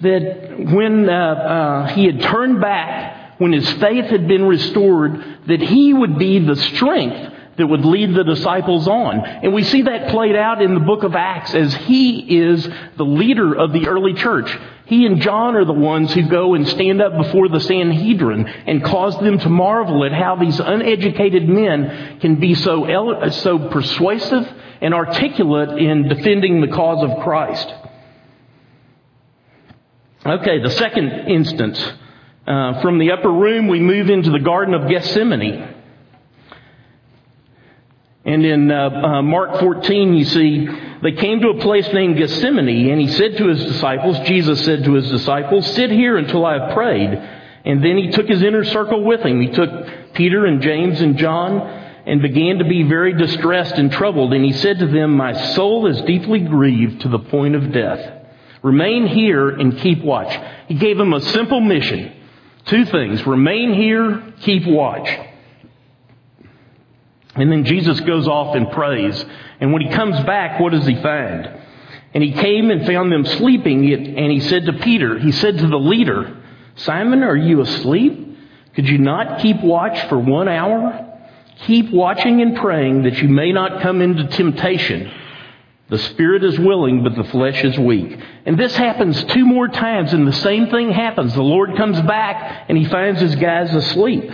that 0.00 0.56
when 0.58 1.08
uh, 1.08 1.12
uh, 1.12 1.86
he 1.88 2.06
had 2.06 2.22
turned 2.22 2.60
back, 2.60 3.38
when 3.38 3.52
his 3.52 3.70
faith 3.74 4.06
had 4.06 4.26
been 4.26 4.44
restored, 4.44 5.22
that 5.46 5.60
he 5.60 5.92
would 5.92 6.18
be 6.18 6.38
the 6.40 6.56
strength 6.56 7.34
that 7.56 7.66
would 7.66 7.84
lead 7.84 8.14
the 8.14 8.24
disciples 8.24 8.88
on. 8.88 9.24
And 9.24 9.52
we 9.52 9.64
see 9.64 9.82
that 9.82 10.10
played 10.10 10.36
out 10.36 10.62
in 10.62 10.74
the 10.74 10.80
book 10.80 11.02
of 11.02 11.14
Acts 11.14 11.54
as 11.54 11.74
he 11.74 12.40
is 12.40 12.68
the 12.96 13.04
leader 13.04 13.52
of 13.54 13.72
the 13.72 13.88
early 13.88 14.14
church. 14.14 14.56
He 14.88 15.04
and 15.04 15.20
John 15.20 15.54
are 15.54 15.66
the 15.66 15.74
ones 15.74 16.14
who 16.14 16.26
go 16.28 16.54
and 16.54 16.66
stand 16.66 17.02
up 17.02 17.14
before 17.18 17.50
the 17.50 17.60
Sanhedrin 17.60 18.46
and 18.46 18.82
cause 18.82 19.18
them 19.20 19.38
to 19.38 19.48
marvel 19.50 20.02
at 20.04 20.12
how 20.12 20.36
these 20.36 20.58
uneducated 20.58 21.46
men 21.46 22.18
can 22.20 22.36
be 22.40 22.54
so, 22.54 23.28
so 23.28 23.68
persuasive 23.68 24.50
and 24.80 24.94
articulate 24.94 25.78
in 25.78 26.08
defending 26.08 26.62
the 26.62 26.68
cause 26.68 27.04
of 27.04 27.22
Christ. 27.22 27.70
Okay, 30.24 30.62
the 30.62 30.70
second 30.70 31.10
instance. 31.28 31.78
Uh, 32.46 32.80
from 32.80 32.98
the 32.98 33.12
upper 33.12 33.30
room, 33.30 33.68
we 33.68 33.80
move 33.80 34.08
into 34.08 34.30
the 34.30 34.40
Garden 34.40 34.72
of 34.72 34.88
Gethsemane. 34.88 35.74
And 38.28 38.44
in 38.44 38.70
uh, 38.70 38.90
uh, 38.90 39.22
Mark 39.22 39.58
14, 39.58 40.12
you 40.12 40.24
see, 40.24 40.68
they 41.02 41.12
came 41.12 41.40
to 41.40 41.48
a 41.48 41.60
place 41.62 41.90
named 41.94 42.18
Gethsemane, 42.18 42.90
and 42.90 43.00
he 43.00 43.08
said 43.08 43.38
to 43.38 43.46
his 43.46 43.64
disciples, 43.64 44.18
Jesus 44.28 44.62
said 44.66 44.84
to 44.84 44.92
his 44.92 45.08
disciples, 45.08 45.66
Sit 45.74 45.90
here 45.90 46.18
until 46.18 46.44
I 46.44 46.58
have 46.58 46.74
prayed. 46.74 47.08
And 47.64 47.82
then 47.82 47.96
he 47.96 48.10
took 48.10 48.26
his 48.26 48.42
inner 48.42 48.64
circle 48.64 49.02
with 49.02 49.22
him. 49.22 49.40
He 49.40 49.48
took 49.48 50.12
Peter 50.12 50.44
and 50.44 50.60
James 50.60 51.00
and 51.00 51.16
John 51.16 51.58
and 52.04 52.20
began 52.20 52.58
to 52.58 52.64
be 52.64 52.82
very 52.82 53.16
distressed 53.16 53.76
and 53.76 53.90
troubled. 53.90 54.34
And 54.34 54.44
he 54.44 54.52
said 54.52 54.78
to 54.80 54.86
them, 54.86 55.12
My 55.12 55.32
soul 55.54 55.86
is 55.86 55.98
deeply 56.02 56.40
grieved 56.40 57.00
to 57.02 57.08
the 57.08 57.18
point 57.18 57.54
of 57.54 57.72
death. 57.72 58.26
Remain 58.62 59.06
here 59.06 59.48
and 59.48 59.78
keep 59.78 60.04
watch. 60.04 60.38
He 60.66 60.74
gave 60.74 60.98
them 60.98 61.14
a 61.14 61.20
simple 61.22 61.62
mission. 61.62 62.12
Two 62.66 62.84
things. 62.84 63.26
Remain 63.26 63.72
here, 63.72 64.34
keep 64.42 64.66
watch. 64.66 65.08
And 67.34 67.52
then 67.52 67.64
Jesus 67.64 68.00
goes 68.00 68.26
off 68.26 68.56
and 68.56 68.70
prays. 68.70 69.24
And 69.60 69.72
when 69.72 69.82
he 69.82 69.90
comes 69.90 70.18
back, 70.24 70.58
what 70.60 70.72
does 70.72 70.86
he 70.86 71.00
find? 71.02 71.48
And 72.14 72.24
he 72.24 72.32
came 72.32 72.70
and 72.70 72.86
found 72.86 73.12
them 73.12 73.24
sleeping, 73.24 73.92
and 73.92 74.32
he 74.32 74.40
said 74.40 74.64
to 74.66 74.72
Peter, 74.72 75.18
he 75.18 75.30
said 75.30 75.58
to 75.58 75.66
the 75.66 75.78
leader, 75.78 76.42
Simon, 76.76 77.22
are 77.22 77.36
you 77.36 77.60
asleep? 77.60 78.36
Could 78.74 78.88
you 78.88 78.98
not 78.98 79.40
keep 79.40 79.60
watch 79.62 80.08
for 80.08 80.18
one 80.18 80.48
hour? 80.48 81.04
Keep 81.66 81.92
watching 81.92 82.40
and 82.40 82.56
praying 82.56 83.02
that 83.02 83.18
you 83.18 83.28
may 83.28 83.52
not 83.52 83.82
come 83.82 84.00
into 84.00 84.26
temptation. 84.28 85.12
The 85.90 85.98
spirit 85.98 86.44
is 86.44 86.58
willing, 86.58 87.02
but 87.02 87.14
the 87.14 87.24
flesh 87.24 87.62
is 87.64 87.78
weak. 87.78 88.18
And 88.46 88.58
this 88.58 88.76
happens 88.76 89.22
two 89.24 89.44
more 89.44 89.68
times, 89.68 90.12
and 90.12 90.26
the 90.26 90.32
same 90.32 90.70
thing 90.70 90.90
happens. 90.92 91.34
The 91.34 91.42
Lord 91.42 91.76
comes 91.76 92.00
back, 92.02 92.66
and 92.68 92.78
he 92.78 92.84
finds 92.84 93.20
his 93.20 93.34
guys 93.36 93.74
asleep. 93.74 94.30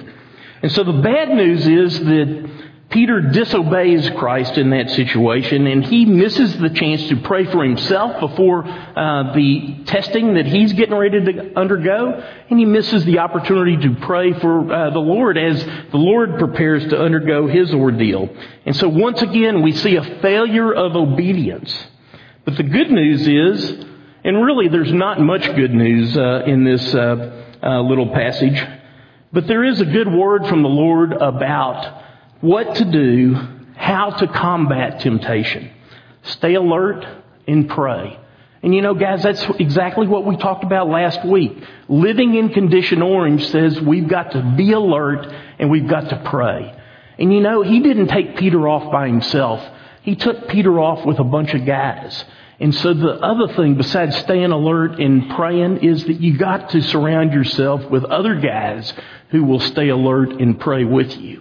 And 0.62 0.70
so 0.72 0.84
the 0.84 1.00
bad 1.00 1.30
news 1.30 1.66
is 1.66 1.98
that 2.00 2.50
Peter 2.94 3.20
disobeys 3.20 4.08
Christ 4.10 4.56
in 4.56 4.70
that 4.70 4.88
situation, 4.90 5.66
and 5.66 5.84
he 5.84 6.04
misses 6.04 6.56
the 6.58 6.70
chance 6.70 7.08
to 7.08 7.16
pray 7.22 7.44
for 7.44 7.64
himself 7.64 8.20
before 8.20 8.64
uh, 8.64 9.34
the 9.34 9.82
testing 9.84 10.34
that 10.34 10.46
he's 10.46 10.72
getting 10.74 10.94
ready 10.94 11.24
to 11.24 11.58
undergo, 11.58 12.12
and 12.48 12.56
he 12.56 12.64
misses 12.64 13.04
the 13.04 13.18
opportunity 13.18 13.76
to 13.78 13.96
pray 13.96 14.32
for 14.34 14.72
uh, 14.72 14.90
the 14.90 15.00
Lord 15.00 15.36
as 15.36 15.60
the 15.64 15.96
Lord 15.96 16.38
prepares 16.38 16.86
to 16.90 17.02
undergo 17.02 17.48
his 17.48 17.74
ordeal. 17.74 18.28
And 18.64 18.76
so 18.76 18.88
once 18.88 19.20
again, 19.22 19.62
we 19.62 19.72
see 19.72 19.96
a 19.96 20.20
failure 20.20 20.72
of 20.72 20.94
obedience. 20.94 21.76
But 22.44 22.56
the 22.56 22.62
good 22.62 22.92
news 22.92 23.26
is, 23.26 23.86
and 24.22 24.40
really 24.40 24.68
there's 24.68 24.92
not 24.92 25.20
much 25.20 25.44
good 25.56 25.74
news 25.74 26.16
uh, 26.16 26.44
in 26.46 26.62
this 26.62 26.94
uh, 26.94 27.44
uh, 27.60 27.80
little 27.80 28.10
passage, 28.10 28.62
but 29.32 29.48
there 29.48 29.64
is 29.64 29.80
a 29.80 29.84
good 29.84 30.06
word 30.06 30.46
from 30.46 30.62
the 30.62 30.68
Lord 30.68 31.12
about 31.12 32.03
what 32.44 32.74
to 32.74 32.84
do, 32.84 33.34
how 33.74 34.10
to 34.10 34.26
combat 34.26 35.00
temptation. 35.00 35.70
Stay 36.24 36.54
alert 36.54 37.06
and 37.48 37.70
pray. 37.70 38.18
And 38.62 38.74
you 38.74 38.82
know, 38.82 38.92
guys, 38.92 39.22
that's 39.22 39.42
exactly 39.58 40.06
what 40.06 40.26
we 40.26 40.36
talked 40.36 40.62
about 40.62 40.88
last 40.88 41.24
week. 41.24 41.56
Living 41.88 42.34
in 42.34 42.50
condition 42.50 43.00
orange 43.00 43.46
says 43.48 43.80
we've 43.80 44.08
got 44.08 44.32
to 44.32 44.54
be 44.58 44.72
alert 44.72 45.26
and 45.58 45.70
we've 45.70 45.88
got 45.88 46.10
to 46.10 46.22
pray. 46.26 46.78
And 47.18 47.32
you 47.32 47.40
know, 47.40 47.62
he 47.62 47.80
didn't 47.80 48.08
take 48.08 48.36
Peter 48.36 48.68
off 48.68 48.92
by 48.92 49.06
himself. 49.06 49.66
He 50.02 50.14
took 50.14 50.48
Peter 50.48 50.78
off 50.78 51.06
with 51.06 51.20
a 51.20 51.24
bunch 51.24 51.54
of 51.54 51.64
guys. 51.64 52.26
And 52.60 52.74
so 52.74 52.92
the 52.92 53.20
other 53.20 53.54
thing 53.54 53.76
besides 53.76 54.18
staying 54.18 54.52
alert 54.52 55.00
and 55.00 55.30
praying 55.30 55.78
is 55.78 56.04
that 56.04 56.20
you 56.20 56.36
got 56.36 56.70
to 56.70 56.82
surround 56.82 57.32
yourself 57.32 57.90
with 57.90 58.04
other 58.04 58.34
guys 58.34 58.92
who 59.30 59.44
will 59.44 59.60
stay 59.60 59.88
alert 59.88 60.32
and 60.42 60.60
pray 60.60 60.84
with 60.84 61.16
you. 61.16 61.40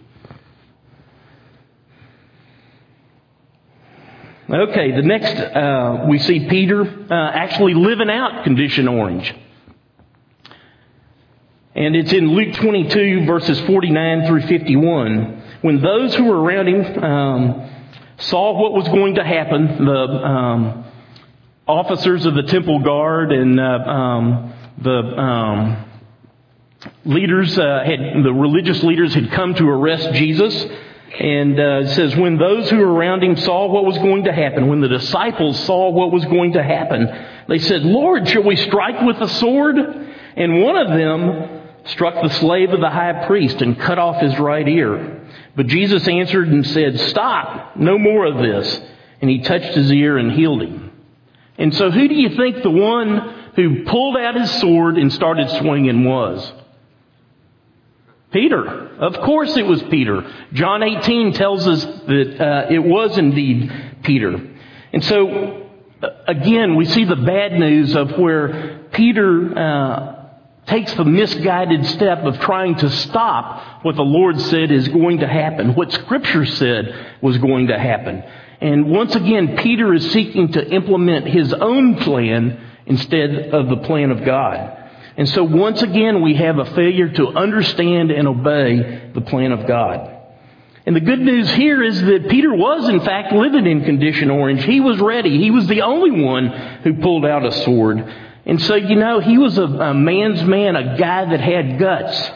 Okay, 4.50 4.92
the 4.92 5.02
next, 5.02 5.40
uh, 5.40 6.06
we 6.10 6.20
see 6.20 6.48
Peter 6.50 6.82
uh, 6.82 7.32
actually 7.32 7.76
living 7.76 8.10
out 8.10 8.44
condition 8.44 8.90
orange. 8.90 9.34
And 11.76 11.96
it's 11.96 12.12
in 12.12 12.28
Luke 12.36 12.54
22, 12.56 13.26
verses 13.26 13.60
49 13.62 14.28
through 14.28 14.42
51. 14.42 15.44
When 15.62 15.82
those 15.82 16.14
who 16.16 16.26
were 16.26 16.42
around 16.42 16.68
him 16.68 17.04
um, 17.04 17.70
saw 18.18 18.62
what 18.62 18.74
was 18.74 18.86
going 18.90 19.16
to 19.16 19.24
happen, 19.24 19.86
the 19.86 19.98
um, 19.98 20.86
officers 21.66 22.26
of 22.26 22.36
the 22.36 22.44
temple 22.44 22.80
guard 22.80 23.32
and 23.32 23.60
uh, 23.60 23.64
um, 23.64 24.54
the 24.78 24.92
um, 24.92 25.86
leaders 27.06 27.58
uh, 27.58 27.84
had, 27.86 28.00
the 28.24 28.34
religious 28.34 28.84
leaders 28.84 29.14
had 29.14 29.32
come 29.32 29.54
to 29.56 29.70
arrest 29.70 30.14
Jesus. 30.14 30.66
And 31.20 31.60
uh, 31.60 31.82
it 31.84 31.90
says, 31.90 32.16
when 32.16 32.38
those 32.38 32.70
who 32.70 32.78
were 32.78 32.92
around 32.92 33.24
him 33.24 33.38
saw 33.38 33.68
what 33.68 33.86
was 33.86 33.98
going 34.00 34.24
to 34.24 34.34
happen, 34.34 34.68
when 34.68 34.82
the 34.82 34.88
disciples 34.88 35.64
saw 35.66 35.90
what 35.90 36.12
was 36.12 36.26
going 36.26 36.54
to 36.54 36.64
happen, 36.64 37.08
they 37.48 37.60
said, 37.60 37.84
Lord, 37.84 38.28
shall 38.28 38.44
we 38.44 38.56
strike 38.56 39.00
with 39.02 39.18
a 39.18 39.28
sword? 39.28 39.78
And 39.78 40.62
one 40.64 40.76
of 40.76 40.88
them 40.88 41.62
struck 41.86 42.16
the 42.22 42.34
slave 42.36 42.72
of 42.72 42.80
the 42.80 42.90
high 42.90 43.28
priest 43.28 43.62
and 43.62 43.80
cut 43.80 44.00
off 44.00 44.22
his 44.22 44.40
right 44.40 44.68
ear. 44.68 45.28
But 45.56 45.68
Jesus 45.68 46.08
answered 46.08 46.48
and 46.48 46.66
said, 46.66 47.00
Stop, 47.00 47.78
no 47.78 48.00
more 48.00 48.26
of 48.26 48.38
this. 48.38 48.82
And 49.22 49.30
he 49.30 49.42
touched 49.42 49.76
his 49.76 49.92
ear 49.92 50.18
and 50.18 50.32
healed 50.32 50.64
him. 50.64 50.92
And 51.60 51.76
so 51.76 51.92
who 51.92 52.08
do 52.08 52.16
you 52.16 52.36
think 52.36 52.64
the 52.64 52.72
one 52.72 53.52
who 53.56 53.84
pulled 53.86 54.18
out 54.18 54.36
his 54.36 54.52
sword 54.60 54.98
and 54.98 55.14
started 55.14 55.50
swinging 55.52 56.06
was? 56.06 56.52
Peter. 58.34 58.98
Of 58.98 59.14
course 59.22 59.56
it 59.56 59.66
was 59.66 59.82
Peter. 59.84 60.30
John 60.54 60.84
18 60.84 61.34
tells 61.34 61.68
us 61.68 61.86
that 61.86 62.38
uh, 62.42 62.74
it 62.74 62.80
was 62.80 63.18
indeed 63.18 63.72
Peter. 64.04 64.50
And 64.92 65.04
so, 65.06 65.70
uh, 66.02 66.08
again, 66.28 66.76
we 66.76 66.86
see 66.86 67.06
the 67.06 67.16
bad 67.16 67.54
news 67.54 67.96
of 67.96 68.18
where 68.18 68.88
Peter 68.92 69.58
uh, 69.58 70.26
takes 70.66 70.94
the 70.96 71.06
misguided 71.06 71.86
step 71.86 72.20
of 72.20 72.40
trying 72.40 72.76
to 72.76 72.90
stop 72.90 73.84
what 73.86 73.96
the 73.96 74.02
Lord 74.02 74.40
said 74.42 74.72
is 74.72 74.88
going 74.88 75.20
to 75.20 75.28
happen, 75.28 75.76
what 75.76 75.92
Scripture 75.92 76.46
said 76.46 77.18
was 77.22 77.38
going 77.38 77.68
to 77.68 77.78
happen. 77.78 78.24
And 78.62 78.90
once 78.90 79.14
again, 79.16 79.58
Peter 79.58 79.94
is 79.94 80.12
seeking 80.12 80.54
to 80.54 80.68
implement 80.70 81.28
his 81.28 81.54
own 81.54 81.98
plan 81.98 82.60
instead 82.86 83.54
of 83.54 83.70
the 83.70 83.78
plan 83.78 84.10
of 84.10 84.24
God. 84.24 84.83
And 85.16 85.30
so 85.30 85.44
once 85.44 85.82
again, 85.82 86.22
we 86.22 86.36
have 86.36 86.58
a 86.58 86.66
failure 86.66 87.10
to 87.10 87.28
understand 87.30 88.12
and 88.12 88.28
obey 88.28 89.12
the 89.14 89.22
plan 89.22 89.52
of 89.52 89.68
God. 89.68 90.10
And 90.86 90.96
the 90.96 91.02
good 91.02 91.20
news 91.20 91.50
here 91.52 91.82
is 91.82 92.02
that 92.02 92.30
Peter 92.30 92.54
was 92.54 92.90
in 92.90 93.00
fact 93.02 93.32
living 93.32 93.68
in 93.68 93.86
condition 93.86 94.30
orange. 94.30 94.64
He 94.66 94.82
was 94.82 95.00
ready. 95.00 95.40
He 95.40 95.52
was 95.52 95.68
the 95.68 95.82
only 95.82 96.12
one 96.12 96.48
who 96.84 96.96
pulled 96.96 97.26
out 97.26 97.46
a 97.46 97.52
sword. 97.64 98.14
And 98.46 98.62
so, 98.62 98.76
you 98.76 98.96
know, 98.96 99.20
he 99.20 99.38
was 99.38 99.58
a, 99.58 99.64
a 99.64 99.94
man's 99.94 100.44
man, 100.44 100.76
a 100.76 100.98
guy 100.98 101.26
that 101.26 101.40
had 101.40 101.80
guts. 101.80 102.32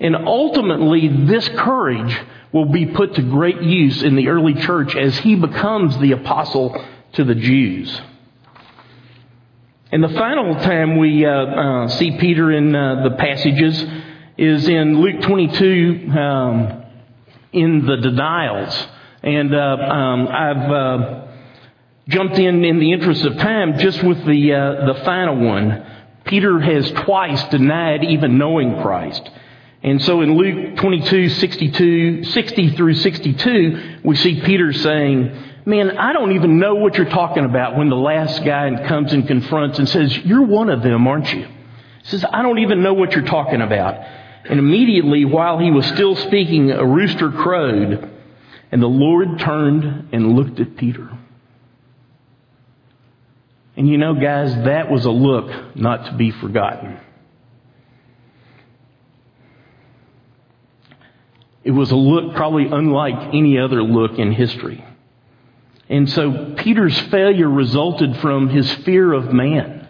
And 0.00 0.16
ultimately, 0.16 1.08
this 1.26 1.46
courage 1.50 2.18
will 2.52 2.66
be 2.66 2.86
put 2.86 3.14
to 3.16 3.22
great 3.22 3.60
use 3.60 4.02
in 4.02 4.14
the 4.16 4.28
early 4.28 4.54
church 4.54 4.96
as 4.96 5.16
he 5.18 5.34
becomes 5.34 5.98
the 5.98 6.12
apostle 6.12 6.82
to 7.12 7.24
the 7.24 7.34
Jews. 7.34 8.00
And 9.92 10.02
the 10.02 10.08
final 10.08 10.54
time 10.54 10.96
we 10.96 11.26
uh, 11.26 11.30
uh, 11.30 11.88
see 11.88 12.16
Peter 12.16 12.50
in 12.50 12.74
uh, 12.74 13.02
the 13.02 13.10
passages 13.16 13.84
is 14.38 14.66
in 14.66 14.98
Luke 14.98 15.20
22 15.20 16.08
um, 16.18 16.84
in 17.52 17.84
the 17.84 17.98
denials. 17.98 18.86
And 19.22 19.54
uh, 19.54 19.58
um, 19.58 20.28
I've 20.28 20.70
uh, 20.70 21.26
jumped 22.08 22.38
in 22.38 22.64
in 22.64 22.78
the 22.78 22.90
interest 22.90 23.22
of 23.26 23.36
time 23.36 23.78
just 23.78 24.02
with 24.02 24.24
the, 24.24 24.54
uh, 24.54 24.94
the 24.94 25.04
final 25.04 25.36
one. 25.36 25.84
Peter 26.24 26.58
has 26.58 26.90
twice 27.04 27.44
denied 27.50 28.02
even 28.02 28.38
knowing 28.38 28.80
Christ. 28.80 29.28
And 29.82 30.02
so 30.02 30.22
in 30.22 30.38
Luke 30.38 30.76
22, 30.76 31.28
62, 31.28 32.24
60 32.24 32.76
through 32.76 32.94
62, 32.94 33.98
we 34.04 34.16
see 34.16 34.40
Peter 34.40 34.72
saying, 34.72 35.51
Man, 35.64 35.96
I 35.96 36.12
don't 36.12 36.32
even 36.32 36.58
know 36.58 36.74
what 36.74 36.96
you're 36.96 37.08
talking 37.08 37.44
about 37.44 37.76
when 37.76 37.88
the 37.88 37.96
last 37.96 38.44
guy 38.44 38.86
comes 38.88 39.12
and 39.12 39.26
confronts 39.26 39.78
and 39.78 39.88
says, 39.88 40.16
You're 40.18 40.42
one 40.42 40.70
of 40.70 40.82
them, 40.82 41.06
aren't 41.06 41.32
you? 41.32 41.42
He 41.44 42.08
says, 42.08 42.24
I 42.30 42.42
don't 42.42 42.58
even 42.58 42.82
know 42.82 42.94
what 42.94 43.12
you're 43.12 43.24
talking 43.24 43.60
about. 43.60 43.94
And 44.44 44.58
immediately, 44.58 45.24
while 45.24 45.58
he 45.58 45.70
was 45.70 45.86
still 45.86 46.16
speaking, 46.16 46.72
a 46.72 46.84
rooster 46.84 47.30
crowed. 47.30 48.10
And 48.72 48.82
the 48.82 48.88
Lord 48.88 49.38
turned 49.38 50.08
and 50.12 50.34
looked 50.34 50.58
at 50.58 50.76
Peter. 50.76 51.10
And 53.76 53.88
you 53.88 53.98
know, 53.98 54.14
guys, 54.14 54.54
that 54.64 54.90
was 54.90 55.04
a 55.04 55.10
look 55.10 55.76
not 55.76 56.06
to 56.06 56.16
be 56.16 56.30
forgotten. 56.30 56.98
It 61.62 61.70
was 61.70 61.92
a 61.92 61.96
look 61.96 62.34
probably 62.34 62.66
unlike 62.66 63.32
any 63.32 63.58
other 63.58 63.82
look 63.82 64.18
in 64.18 64.32
history. 64.32 64.84
And 65.88 66.08
so 66.08 66.54
Peter's 66.56 66.98
failure 67.10 67.48
resulted 67.48 68.16
from 68.18 68.48
his 68.48 68.70
fear 68.84 69.12
of 69.12 69.32
man, 69.32 69.88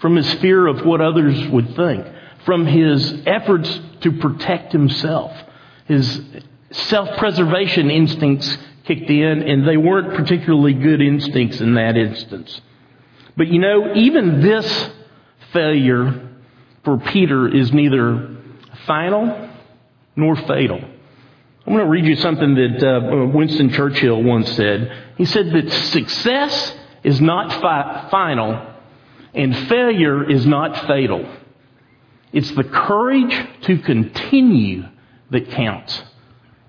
from 0.00 0.16
his 0.16 0.32
fear 0.34 0.66
of 0.66 0.84
what 0.84 1.00
others 1.00 1.48
would 1.48 1.76
think, 1.76 2.06
from 2.44 2.66
his 2.66 3.22
efforts 3.26 3.80
to 4.00 4.12
protect 4.12 4.72
himself. 4.72 5.32
His 5.86 6.20
self-preservation 6.72 7.90
instincts 7.90 8.58
kicked 8.84 9.08
in 9.10 9.42
and 9.42 9.66
they 9.66 9.76
weren't 9.76 10.14
particularly 10.14 10.74
good 10.74 11.00
instincts 11.00 11.60
in 11.60 11.74
that 11.74 11.96
instance. 11.96 12.60
But 13.36 13.48
you 13.48 13.58
know, 13.58 13.94
even 13.94 14.40
this 14.40 14.90
failure 15.52 16.30
for 16.84 16.98
Peter 16.98 17.48
is 17.48 17.72
neither 17.72 18.36
final 18.86 19.50
nor 20.16 20.36
fatal. 20.36 20.80
I'm 21.66 21.72
going 21.72 21.84
to 21.84 21.90
read 21.90 22.04
you 22.04 22.16
something 22.16 22.54
that 22.56 22.82
uh, 22.86 23.26
Winston 23.26 23.70
Churchill 23.70 24.22
once 24.22 24.52
said. 24.52 24.92
He 25.16 25.24
said 25.24 25.50
that 25.52 25.70
success 25.70 26.74
is 27.02 27.22
not 27.22 27.50
fi- 27.62 28.08
final 28.10 28.74
and 29.32 29.56
failure 29.68 30.28
is 30.28 30.44
not 30.44 30.86
fatal. 30.86 31.26
It's 32.34 32.50
the 32.50 32.64
courage 32.64 33.34
to 33.62 33.78
continue 33.78 34.84
that 35.30 35.50
counts. 35.52 36.02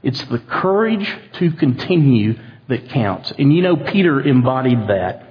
It's 0.01 0.23
the 0.25 0.39
courage 0.39 1.13
to 1.33 1.51
continue 1.51 2.35
that 2.69 2.89
counts. 2.89 3.33
And 3.37 3.53
you 3.53 3.63
know, 3.63 3.75
Peter 3.75 4.21
embodied 4.21 4.87
that. 4.87 5.23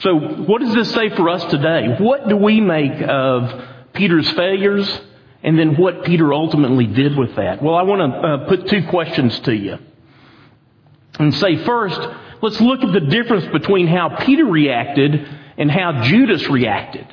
So, 0.00 0.14
what 0.14 0.60
does 0.60 0.74
this 0.74 0.92
say 0.92 1.08
for 1.10 1.28
us 1.30 1.44
today? 1.46 1.96
What 1.98 2.28
do 2.28 2.36
we 2.36 2.60
make 2.60 3.00
of 3.00 3.64
Peter's 3.94 4.30
failures 4.32 5.00
and 5.44 5.58
then 5.58 5.76
what 5.76 6.04
Peter 6.04 6.32
ultimately 6.32 6.86
did 6.86 7.18
with 7.18 7.36
that? 7.36 7.62
Well, 7.62 7.74
I 7.74 7.82
want 7.82 8.00
to 8.00 8.18
uh, 8.18 8.48
put 8.48 8.66
two 8.66 8.88
questions 8.88 9.38
to 9.40 9.54
you. 9.54 9.78
And 11.18 11.34
say 11.34 11.62
first, 11.64 12.00
let's 12.40 12.58
look 12.62 12.82
at 12.82 12.94
the 12.94 13.00
difference 13.00 13.46
between 13.52 13.86
how 13.86 14.16
Peter 14.20 14.46
reacted 14.46 15.28
and 15.58 15.70
how 15.70 16.02
Judas 16.02 16.48
reacted. 16.48 17.06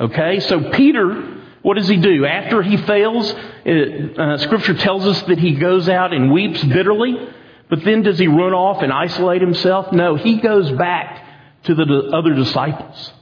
Okay? 0.00 0.38
So 0.38 0.70
Peter, 0.70 1.42
what 1.62 1.74
does 1.74 1.88
he 1.88 1.96
do? 1.96 2.24
After 2.24 2.62
he 2.62 2.76
fails, 2.76 3.34
it, 3.64 4.18
uh, 4.18 4.38
scripture 4.38 4.74
tells 4.74 5.04
us 5.04 5.20
that 5.22 5.40
he 5.40 5.56
goes 5.56 5.88
out 5.88 6.12
and 6.12 6.32
weeps 6.32 6.62
bitterly. 6.62 7.28
But 7.68 7.82
then 7.82 8.02
does 8.02 8.20
he 8.20 8.28
run 8.28 8.52
off 8.52 8.82
and 8.82 8.92
isolate 8.92 9.40
himself? 9.40 9.92
No, 9.92 10.14
he 10.14 10.38
goes 10.38 10.70
back 10.72 11.26
to 11.64 11.74
the 11.74 12.10
other 12.14 12.34
disciples. 12.34 13.12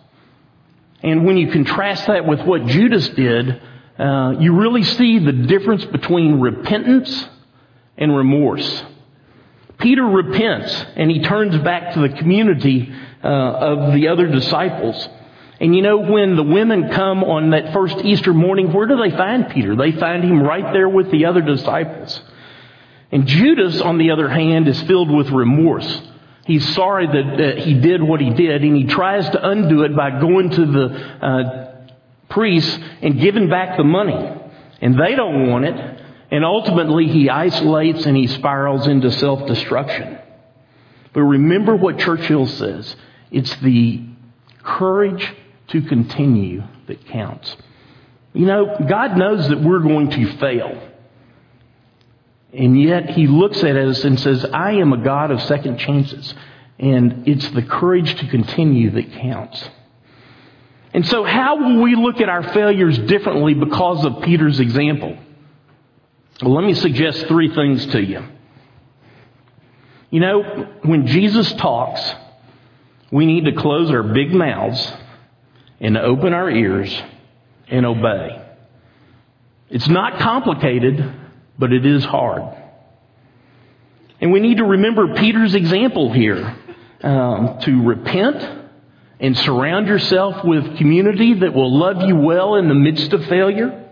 And 1.03 1.25
when 1.25 1.39
you 1.39 1.51
contrast 1.51 2.07
that 2.09 2.27
with 2.27 2.43
what 2.43 2.67
Judas 2.67 3.09
did, 3.09 3.63
uh, 3.99 4.35
you 4.39 4.55
really 4.55 4.83
see 4.83 5.19
the 5.19 5.33
difference 5.33 5.85
between 5.85 6.41
repentance 6.41 7.29
and 7.97 8.17
remorse. 8.17 8.85
Peter 9.79 10.05
repents 10.05 10.73
and 10.97 11.11
he 11.11 11.23
turns 11.23 11.57
back 11.59 11.95
to 11.95 12.01
the 12.01 12.09
community 12.09 12.93
uh, 13.23 13.27
of 13.29 13.93
the 13.93 14.09
other 14.09 14.29
disciples. 14.29 15.09
And 15.61 15.77
you 15.77 15.83
know, 15.83 15.99
when 15.99 16.37
the 16.37 16.43
women 16.43 16.91
come 16.91 17.23
on 17.23 17.51
that 17.51 17.73
first 17.73 17.99
Easter 17.99 18.33
morning, 18.33 18.73
where 18.73 18.87
do 18.87 18.97
they 18.97 19.11
find 19.11 19.49
Peter? 19.51 19.77
They 19.77 19.93
find 19.93 20.25
him 20.25 20.43
right 20.43 20.73
there 20.73 20.89
with 20.89 21.11
the 21.11 21.27
other 21.27 21.41
disciples. 21.41 22.21
And 23.13 23.27
Judas, 23.27 23.81
on 23.81 23.99
the 23.99 24.11
other 24.11 24.29
hand, 24.29 24.67
is 24.69 24.81
filled 24.83 25.11
with 25.11 25.31
remorse. 25.31 26.03
He's 26.47 26.75
sorry 26.75 27.07
that, 27.07 27.59
he 27.59 27.75
did 27.75 28.03
what 28.03 28.21
he 28.21 28.31
did, 28.31 28.65
and 28.65 28.77
he 28.77 28.85
tries 28.85 29.29
to 29.31 29.49
undo 29.49 29.83
it 29.83 29.95
by 29.95 30.19
going 30.19 30.51
to 30.51 30.67
the 30.67 30.85
uh, 31.25 31.72
priests 32.33 32.79
and 33.01 33.21
giving 33.21 33.49
back 33.49 33.77
the 33.77 33.85
money. 33.85 34.41
And 34.81 34.99
they 34.99 35.15
don't 35.15 35.49
want 35.49 35.65
it. 35.65 36.03
And 36.31 36.45
ultimately, 36.45 37.07
he 37.07 37.29
isolates 37.29 38.07
and 38.07 38.17
he 38.17 38.27
spirals 38.27 38.87
into 38.87 39.11
self 39.13 39.47
destruction. 39.47 40.19
But 41.13 41.23
remember 41.23 41.77
what 41.77 41.99
Churchill 41.99 42.47
says 42.47 42.97
it's 43.31 43.55
the 43.57 44.03
courage 44.63 45.33
to 45.69 45.83
continue 45.83 46.63
that 46.87 47.07
counts. 47.07 47.55
You 48.33 48.47
know, 48.47 48.77
God 48.89 49.17
knows 49.17 49.49
that 49.49 49.61
we're 49.61 49.81
going 49.81 50.11
to 50.11 50.37
fail. 50.39 50.91
And 52.53 52.81
yet 52.81 53.11
he 53.11 53.27
looks 53.27 53.63
at 53.63 53.77
us 53.77 54.05
and 54.05 54.19
says, 54.21 54.45
I 54.45 54.73
am 54.73 54.93
a 54.93 54.99
God 55.03 55.31
of 55.31 55.41
second 55.43 55.79
chances. 55.79 56.35
And 56.79 57.27
it's 57.29 57.49
the 57.51 57.63
courage 57.63 58.15
to 58.17 58.27
continue 58.27 58.91
that 58.91 59.13
counts. 59.13 59.69
And 60.95 61.07
so 61.07 61.25
how 61.25 61.57
will 61.57 61.83
we 61.83 61.95
look 61.97 62.21
at 62.21 62.29
our 62.29 62.43
failures 62.53 62.99
differently 62.99 63.55
because 63.55 64.05
of 64.05 64.23
Peter's 64.23 64.61
example? 64.61 65.17
Well, 66.43 66.55
let 66.55 66.65
me 66.65 66.75
suggest 66.75 67.27
three 67.27 67.55
things 67.55 67.87
to 67.87 68.03
you. 68.03 68.23
You 70.11 70.21
know, 70.21 70.43
when 70.83 71.07
Jesus 71.07 71.53
talks, 71.55 72.03
we 73.11 73.25
need 73.25 73.47
to 73.47 73.53
close 73.53 73.91
our 73.91 74.03
big 74.03 74.33
mouths 74.33 74.93
and 75.81 75.97
open 75.97 76.35
our 76.35 76.51
ears 76.51 76.95
and 77.69 77.87
obey. 77.87 78.45
It's 79.71 79.89
not 79.89 80.19
complicated 80.19 81.21
but 81.59 81.73
it 81.73 81.87
is 81.87 82.05
hard. 82.05 82.43
And 84.21 84.33
we 84.33 84.41
need 84.41 84.59
to 84.59 84.65
remember 84.65 85.15
Peter's 85.15 85.55
example 85.55 86.13
here 86.13 86.57
um, 87.03 87.59
to 87.63 87.83
repent 87.83 88.62
and 89.23 89.39
surround 89.39 89.87
yourself 89.87 90.45
with 90.45 90.77
community 90.79 91.35
that 91.35 91.55
will 91.55 91.79
love 91.79 92.03
you 92.03 92.17
well 92.17 92.57
in 92.57 92.69
the 92.69 92.75
midst 92.75 93.13
of 93.13 93.25
failure. 93.27 93.89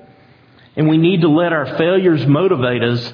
And 0.75 0.89
we 0.89 0.99
need 0.99 1.21
to 1.21 1.29
let 1.29 1.53
our 1.53 1.79
failures 1.79 2.27
motivate 2.27 2.83
us 2.83 3.13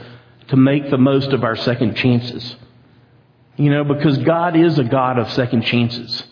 to 0.48 0.56
make 0.56 0.90
the 0.90 0.96
most 0.96 1.28
of 1.32 1.44
our 1.44 1.56
second 1.56 1.94
chances. 1.94 2.56
You 3.56 3.70
know, 3.70 3.84
because 3.84 4.16
God 4.18 4.56
is 4.56 4.78
a 4.78 4.84
God 4.84 5.18
of 5.18 5.30
second 5.32 5.62
chances. 5.62 6.24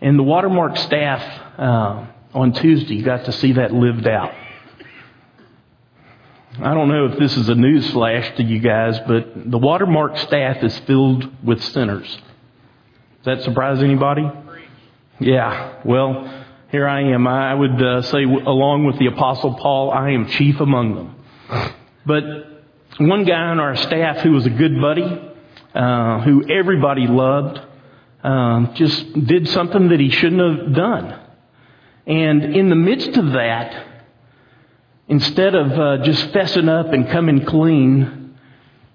And 0.00 0.18
the 0.18 0.22
Watermark 0.22 0.78
staff 0.78 1.22
uh, 1.58 2.06
on 2.32 2.52
Tuesday 2.54 3.02
got 3.02 3.26
to 3.26 3.32
see 3.32 3.52
that 3.52 3.74
lived 3.74 4.06
out. 4.06 4.32
I 6.62 6.72
don't 6.72 6.88
know 6.88 7.06
if 7.06 7.18
this 7.18 7.36
is 7.36 7.50
a 7.50 7.54
news 7.54 7.90
flash 7.90 8.34
to 8.36 8.42
you 8.42 8.58
guys, 8.60 8.98
but 9.06 9.50
the 9.50 9.58
Watermark 9.58 10.16
staff 10.18 10.64
is 10.64 10.78
filled 10.80 11.44
with 11.44 11.62
sinners. 11.62 12.08
Does 13.22 13.36
that 13.38 13.42
surprise 13.42 13.82
anybody? 13.82 14.30
Yeah. 15.18 15.80
Well, 15.84 16.44
here 16.70 16.86
I 16.86 17.12
am. 17.12 17.26
I 17.26 17.54
would 17.54 17.82
uh, 17.82 18.02
say, 18.02 18.24
along 18.24 18.84
with 18.84 18.98
the 18.98 19.06
Apostle 19.06 19.54
Paul, 19.54 19.90
I 19.90 20.10
am 20.10 20.28
chief 20.28 20.60
among 20.60 20.94
them. 20.94 21.74
But 22.04 22.24
one 22.98 23.24
guy 23.24 23.40
on 23.40 23.60
our 23.60 23.76
staff 23.76 24.18
who 24.18 24.32
was 24.32 24.46
a 24.46 24.50
good 24.50 24.80
buddy, 24.80 25.32
uh, 25.74 26.20
who 26.20 26.48
everybody 26.50 27.06
loved, 27.06 27.60
um, 28.22 28.72
just 28.74 29.12
did 29.26 29.48
something 29.48 29.88
that 29.88 30.00
he 30.00 30.10
shouldn't 30.10 30.60
have 30.60 30.74
done. 30.74 31.20
And 32.06 32.56
in 32.56 32.68
the 32.68 32.76
midst 32.76 33.16
of 33.16 33.32
that, 33.32 33.86
Instead 35.08 35.54
of 35.54 35.72
uh, 35.72 35.98
just 36.02 36.32
fessing 36.32 36.68
up 36.68 36.92
and 36.92 37.08
coming 37.08 37.44
clean, 37.44 38.36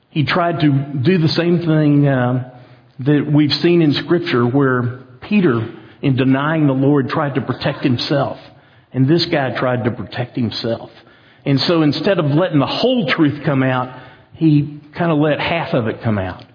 he 0.09 0.25
tried 0.25 0.59
to 0.59 0.69
do 1.01 1.17
the 1.17 1.29
same 1.29 1.59
thing 1.59 2.05
uh, 2.05 2.59
that 2.99 3.31
we've 3.31 3.53
seen 3.55 3.81
in 3.81 3.93
Scripture 3.93 4.45
where 4.45 5.03
Peter, 5.21 5.73
in 6.01 6.15
denying 6.15 6.67
the 6.67 6.73
Lord, 6.73 7.09
tried 7.09 7.35
to 7.35 7.41
protect 7.41 7.83
himself. 7.83 8.39
And 8.93 9.07
this 9.07 9.25
guy 9.25 9.51
tried 9.51 9.85
to 9.85 9.91
protect 9.91 10.35
himself. 10.35 10.91
And 11.45 11.59
so 11.61 11.81
instead 11.81 12.19
of 12.19 12.25
letting 12.25 12.59
the 12.59 12.67
whole 12.67 13.07
truth 13.07 13.43
come 13.43 13.63
out, 13.63 14.01
he 14.33 14.79
kind 14.93 15.11
of 15.11 15.17
let 15.17 15.39
half 15.39 15.73
of 15.73 15.87
it 15.87 16.01
come 16.01 16.17
out. 16.17 16.45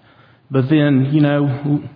But 0.49 0.69
then, 0.69 1.13
you 1.13 1.21
know, 1.21 1.89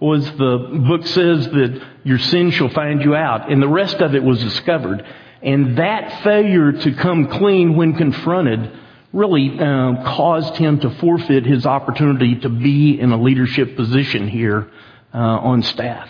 was 0.00 0.24
the 0.32 0.82
book 0.86 1.06
says 1.06 1.46
that 1.46 1.82
your 2.04 2.18
sin 2.18 2.50
shall 2.50 2.70
find 2.70 3.02
you 3.02 3.14
out, 3.14 3.50
and 3.50 3.62
the 3.62 3.68
rest 3.68 3.96
of 3.96 4.14
it 4.14 4.22
was 4.22 4.40
discovered. 4.40 5.04
And 5.42 5.78
that 5.78 6.22
failure 6.22 6.72
to 6.72 6.92
come 6.92 7.28
clean 7.28 7.76
when 7.76 7.94
confronted 7.94 8.78
really 9.12 9.58
um, 9.60 10.04
caused 10.04 10.56
him 10.56 10.80
to 10.80 10.90
forfeit 10.98 11.44
his 11.44 11.66
opportunity 11.66 12.36
to 12.36 12.48
be 12.48 12.98
in 12.98 13.12
a 13.12 13.20
leadership 13.20 13.76
position 13.76 14.26
here 14.26 14.70
uh, 15.12 15.18
on 15.18 15.62
staff. 15.62 16.08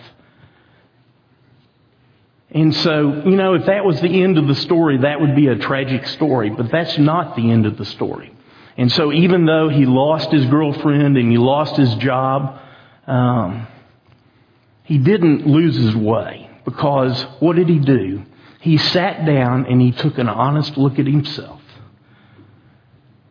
And 2.55 2.75
so, 2.75 3.23
you 3.25 3.37
know, 3.37 3.55
if 3.55 3.67
that 3.67 3.85
was 3.85 4.01
the 4.01 4.23
end 4.23 4.39
of 4.39 4.47
the 4.47 4.55
story, 4.55 4.99
that 4.99 5.21
would 5.21 5.35
be 5.35 5.49
a 5.49 5.57
tragic 5.57 6.07
story, 6.07 6.51
but 6.51 6.71
that's 6.71 6.99
not 6.99 7.35
the 7.35 7.51
end 7.51 7.67
of 7.67 7.79
the 7.79 7.85
story. 7.85 8.35
And 8.77 8.93
so 8.93 9.13
even 9.13 9.47
though 9.47 9.69
he 9.69 9.87
lost 9.87 10.31
his 10.31 10.45
girlfriend 10.47 11.17
and 11.17 11.31
he 11.31 11.39
lost 11.39 11.77
his 11.77 11.95
job, 11.97 12.59
um, 13.07 13.67
he 14.85 14.99
didn't 14.99 15.47
lose 15.47 15.77
his 15.77 15.97
way 15.97 16.51
because 16.65 17.23
what 17.41 17.57
did 17.57 17.69
he 17.69 17.79
do? 17.79 18.25
he 18.63 18.79
sat 18.79 19.27
down 19.27 19.67
and 19.67 19.83
he 19.83 19.91
took 19.91 20.19
an 20.19 20.29
honest 20.29 20.79
look 20.79 21.01
at 21.01 21.07
himself. 21.07 21.61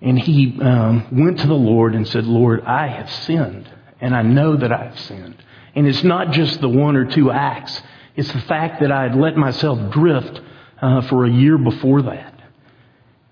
And 0.02 0.20
he 0.20 0.60
um, 0.62 1.08
went 1.10 1.40
to 1.40 1.48
the 1.48 1.54
Lord 1.54 1.96
and 1.96 2.06
said, 2.06 2.26
Lord, 2.26 2.66
I 2.66 2.88
have 2.88 3.10
sinned, 3.10 3.70
and 4.02 4.14
I 4.14 4.24
know 4.24 4.58
that 4.58 4.74
I 4.74 4.84
have 4.88 5.00
sinned. 5.00 5.42
And 5.74 5.88
it's 5.88 6.04
not 6.04 6.32
just 6.32 6.60
the 6.60 6.68
one 6.68 6.98
or 6.98 7.06
two 7.06 7.32
acts, 7.32 7.82
it's 8.15 8.32
the 8.32 8.41
fact 8.41 8.82
that 8.82 8.91
I 8.91 9.04
had 9.04 9.15
let 9.15 9.38
myself 9.38 9.91
drift 9.91 10.41
uh, 10.82 11.02
for 11.04 11.26
a 11.26 11.32
year 11.32 11.58
before 11.58 12.02
that. 12.04 12.34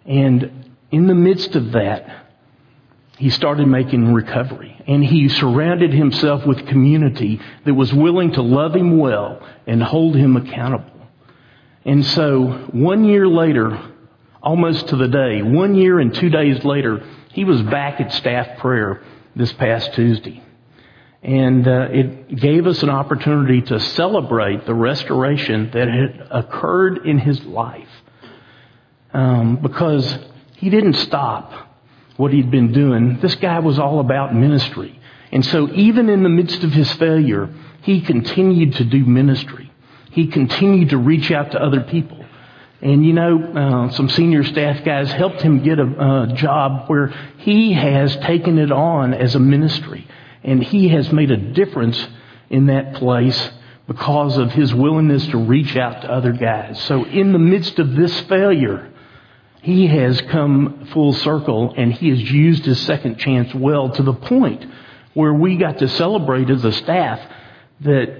And 0.05 0.69
in 0.91 1.07
the 1.07 1.15
midst 1.15 1.55
of 1.55 1.73
that, 1.73 2.25
he 3.17 3.29
started 3.29 3.67
making 3.67 4.13
recovery. 4.13 4.81
And 4.87 5.03
he 5.03 5.27
surrounded 5.29 5.93
himself 5.93 6.45
with 6.45 6.65
community 6.67 7.41
that 7.65 7.73
was 7.73 7.93
willing 7.93 8.31
to 8.33 8.41
love 8.41 8.75
him 8.75 8.97
well 8.97 9.45
and 9.67 9.83
hold 9.83 10.15
him 10.15 10.37
accountable. 10.37 11.07
And 11.85 12.05
so 12.05 12.47
one 12.71 13.03
year 13.03 13.27
later, 13.27 13.77
almost 14.41 14.87
to 14.87 14.95
the 14.95 15.07
day, 15.07 15.41
one 15.41 15.75
year 15.75 15.99
and 15.99 16.13
two 16.13 16.29
days 16.29 16.63
later, 16.63 17.05
he 17.33 17.43
was 17.43 17.61
back 17.63 17.99
at 17.99 18.13
staff 18.13 18.57
prayer 18.59 19.03
this 19.35 19.51
past 19.53 19.93
Tuesday. 19.93 20.41
And 21.21 21.67
uh, 21.67 21.87
it 21.91 22.35
gave 22.35 22.65
us 22.65 22.81
an 22.81 22.89
opportunity 22.89 23.61
to 23.63 23.79
celebrate 23.79 24.65
the 24.65 24.73
restoration 24.73 25.69
that 25.71 25.87
had 25.87 26.27
occurred 26.31 27.05
in 27.05 27.19
his 27.19 27.43
life. 27.43 27.89
Um, 29.13 29.57
because 29.57 30.17
he 30.57 30.69
didn't 30.69 30.93
stop 30.93 31.51
what 32.15 32.31
he'd 32.31 32.51
been 32.51 32.71
doing. 32.71 33.19
This 33.21 33.35
guy 33.35 33.59
was 33.59 33.79
all 33.79 33.99
about 33.99 34.35
ministry. 34.35 34.99
And 35.31 35.45
so 35.45 35.69
even 35.73 36.09
in 36.09 36.23
the 36.23 36.29
midst 36.29 36.63
of 36.63 36.71
his 36.71 36.91
failure, 36.93 37.49
he 37.81 38.01
continued 38.01 38.75
to 38.75 38.83
do 38.83 39.05
ministry. 39.05 39.71
He 40.11 40.27
continued 40.27 40.89
to 40.89 40.97
reach 40.97 41.31
out 41.31 41.51
to 41.51 41.61
other 41.61 41.81
people. 41.81 42.25
And 42.81 43.05
you 43.05 43.13
know, 43.13 43.41
uh, 43.41 43.91
some 43.91 44.09
senior 44.09 44.43
staff 44.43 44.85
guys 44.85 45.11
helped 45.11 45.41
him 45.41 45.63
get 45.63 45.79
a, 45.79 45.83
a 45.83 46.33
job 46.33 46.89
where 46.89 47.07
he 47.37 47.73
has 47.73 48.15
taken 48.17 48.57
it 48.57 48.71
on 48.71 49.13
as 49.13 49.35
a 49.35 49.39
ministry. 49.39 50.07
And 50.43 50.63
he 50.63 50.89
has 50.89 51.11
made 51.11 51.31
a 51.31 51.37
difference 51.37 52.07
in 52.49 52.67
that 52.67 52.95
place 52.95 53.51
because 53.87 54.37
of 54.37 54.51
his 54.51 54.73
willingness 54.73 55.25
to 55.27 55.37
reach 55.37 55.75
out 55.75 56.01
to 56.01 56.11
other 56.11 56.31
guys. 56.31 56.79
So 56.83 57.05
in 57.05 57.33
the 57.33 57.39
midst 57.39 57.79
of 57.79 57.95
this 57.95 58.17
failure, 58.21 58.91
he 59.61 59.87
has 59.87 60.21
come 60.21 60.87
full 60.93 61.13
circle 61.13 61.73
and 61.75 61.91
he 61.91 62.09
has 62.09 62.31
used 62.31 62.65
his 62.65 62.79
second 62.81 63.17
chance 63.17 63.53
well 63.53 63.89
to 63.89 64.03
the 64.03 64.13
point 64.13 64.65
where 65.13 65.33
we 65.33 65.57
got 65.57 65.79
to 65.79 65.87
celebrate 65.87 66.49
as 66.49 66.63
a 66.63 66.71
staff 66.71 67.19
that 67.81 68.15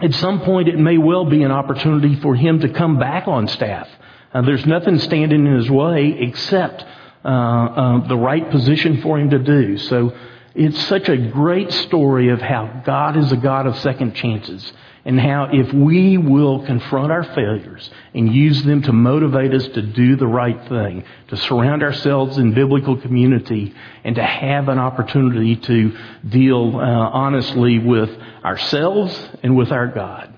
at 0.00 0.14
some 0.14 0.40
point 0.40 0.68
it 0.68 0.78
may 0.78 0.98
well 0.98 1.24
be 1.24 1.42
an 1.42 1.52
opportunity 1.52 2.16
for 2.16 2.34
him 2.34 2.60
to 2.60 2.68
come 2.70 2.98
back 2.98 3.28
on 3.28 3.46
staff. 3.48 3.88
Uh, 4.32 4.42
there's 4.42 4.64
nothing 4.64 4.98
standing 4.98 5.46
in 5.46 5.56
his 5.56 5.70
way 5.70 6.16
except 6.20 6.84
uh, 7.24 7.28
uh, 7.28 8.08
the 8.08 8.16
right 8.16 8.50
position 8.50 9.02
for 9.02 9.18
him 9.18 9.30
to 9.30 9.38
do. 9.38 9.76
So 9.76 10.16
it's 10.54 10.80
such 10.86 11.08
a 11.08 11.16
great 11.16 11.72
story 11.72 12.28
of 12.28 12.40
how 12.40 12.82
God 12.84 13.16
is 13.16 13.32
a 13.32 13.36
God 13.36 13.66
of 13.66 13.78
second 13.78 14.14
chances 14.14 14.72
and 15.04 15.18
how 15.18 15.48
if 15.52 15.72
we 15.72 16.16
will 16.16 16.64
confront 16.64 17.10
our 17.10 17.24
failures 17.24 17.90
and 18.14 18.32
use 18.32 18.62
them 18.62 18.82
to 18.82 18.92
motivate 18.92 19.52
us 19.52 19.66
to 19.68 19.82
do 19.82 20.14
the 20.14 20.26
right 20.26 20.68
thing, 20.68 21.04
to 21.28 21.36
surround 21.36 21.82
ourselves 21.82 22.38
in 22.38 22.54
biblical 22.54 23.00
community 23.00 23.74
and 24.04 24.14
to 24.16 24.22
have 24.22 24.68
an 24.68 24.78
opportunity 24.78 25.56
to 25.56 25.96
deal 26.28 26.76
uh, 26.76 26.80
honestly 26.80 27.78
with 27.78 28.10
ourselves 28.44 29.28
and 29.42 29.56
with 29.56 29.72
our 29.72 29.88
God, 29.88 30.32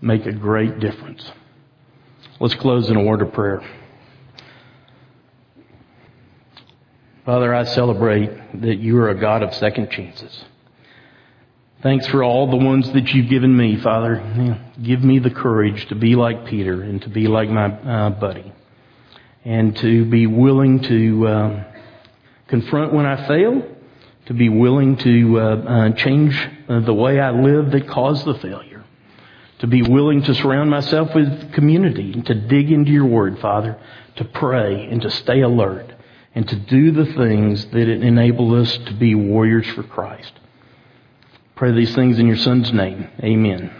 make 0.00 0.26
a 0.26 0.32
great 0.32 0.78
difference. 0.78 1.28
Let's 2.38 2.54
close 2.54 2.88
in 2.88 2.96
a 2.96 3.02
word 3.02 3.22
of 3.22 3.32
prayer. 3.32 3.60
Father, 7.28 7.54
I 7.54 7.64
celebrate 7.64 8.62
that 8.62 8.78
you 8.78 8.96
are 8.96 9.10
a 9.10 9.14
God 9.14 9.42
of 9.42 9.52
second 9.52 9.90
chances. 9.90 10.46
Thanks 11.82 12.06
for 12.06 12.24
all 12.24 12.50
the 12.50 12.56
ones 12.56 12.90
that 12.94 13.12
you've 13.12 13.28
given 13.28 13.54
me, 13.54 13.76
Father. 13.76 14.58
Give 14.82 15.04
me 15.04 15.18
the 15.18 15.28
courage 15.28 15.88
to 15.88 15.94
be 15.94 16.16
like 16.16 16.46
Peter 16.46 16.80
and 16.80 17.02
to 17.02 17.10
be 17.10 17.28
like 17.28 17.50
my 17.50 17.66
uh, 17.66 18.10
buddy. 18.18 18.50
And 19.44 19.76
to 19.76 20.06
be 20.06 20.26
willing 20.26 20.80
to 20.84 21.26
uh, 21.26 21.64
confront 22.46 22.94
when 22.94 23.04
I 23.04 23.28
fail, 23.28 23.76
to 24.24 24.32
be 24.32 24.48
willing 24.48 24.96
to 24.96 25.38
uh, 25.38 25.42
uh 25.42 25.90
change 25.96 26.34
the 26.66 26.94
way 26.94 27.20
I 27.20 27.32
live 27.32 27.72
that 27.72 27.88
caused 27.88 28.24
the 28.24 28.38
failure, 28.38 28.86
to 29.58 29.66
be 29.66 29.82
willing 29.82 30.22
to 30.22 30.34
surround 30.34 30.70
myself 30.70 31.14
with 31.14 31.52
community 31.52 32.10
and 32.10 32.24
to 32.24 32.34
dig 32.34 32.72
into 32.72 32.90
your 32.90 33.04
word, 33.04 33.38
Father, 33.38 33.78
to 34.16 34.24
pray 34.24 34.86
and 34.86 35.02
to 35.02 35.10
stay 35.10 35.42
alert 35.42 35.92
and 36.38 36.48
to 36.48 36.54
do 36.54 36.92
the 36.92 37.14
things 37.14 37.66
that 37.72 37.88
enable 37.88 38.54
us 38.54 38.78
to 38.86 38.94
be 38.94 39.12
warriors 39.12 39.66
for 39.74 39.82
Christ. 39.82 40.30
Pray 41.56 41.72
these 41.72 41.92
things 41.96 42.20
in 42.20 42.28
your 42.28 42.36
Son's 42.36 42.72
name. 42.72 43.10
Amen. 43.24 43.74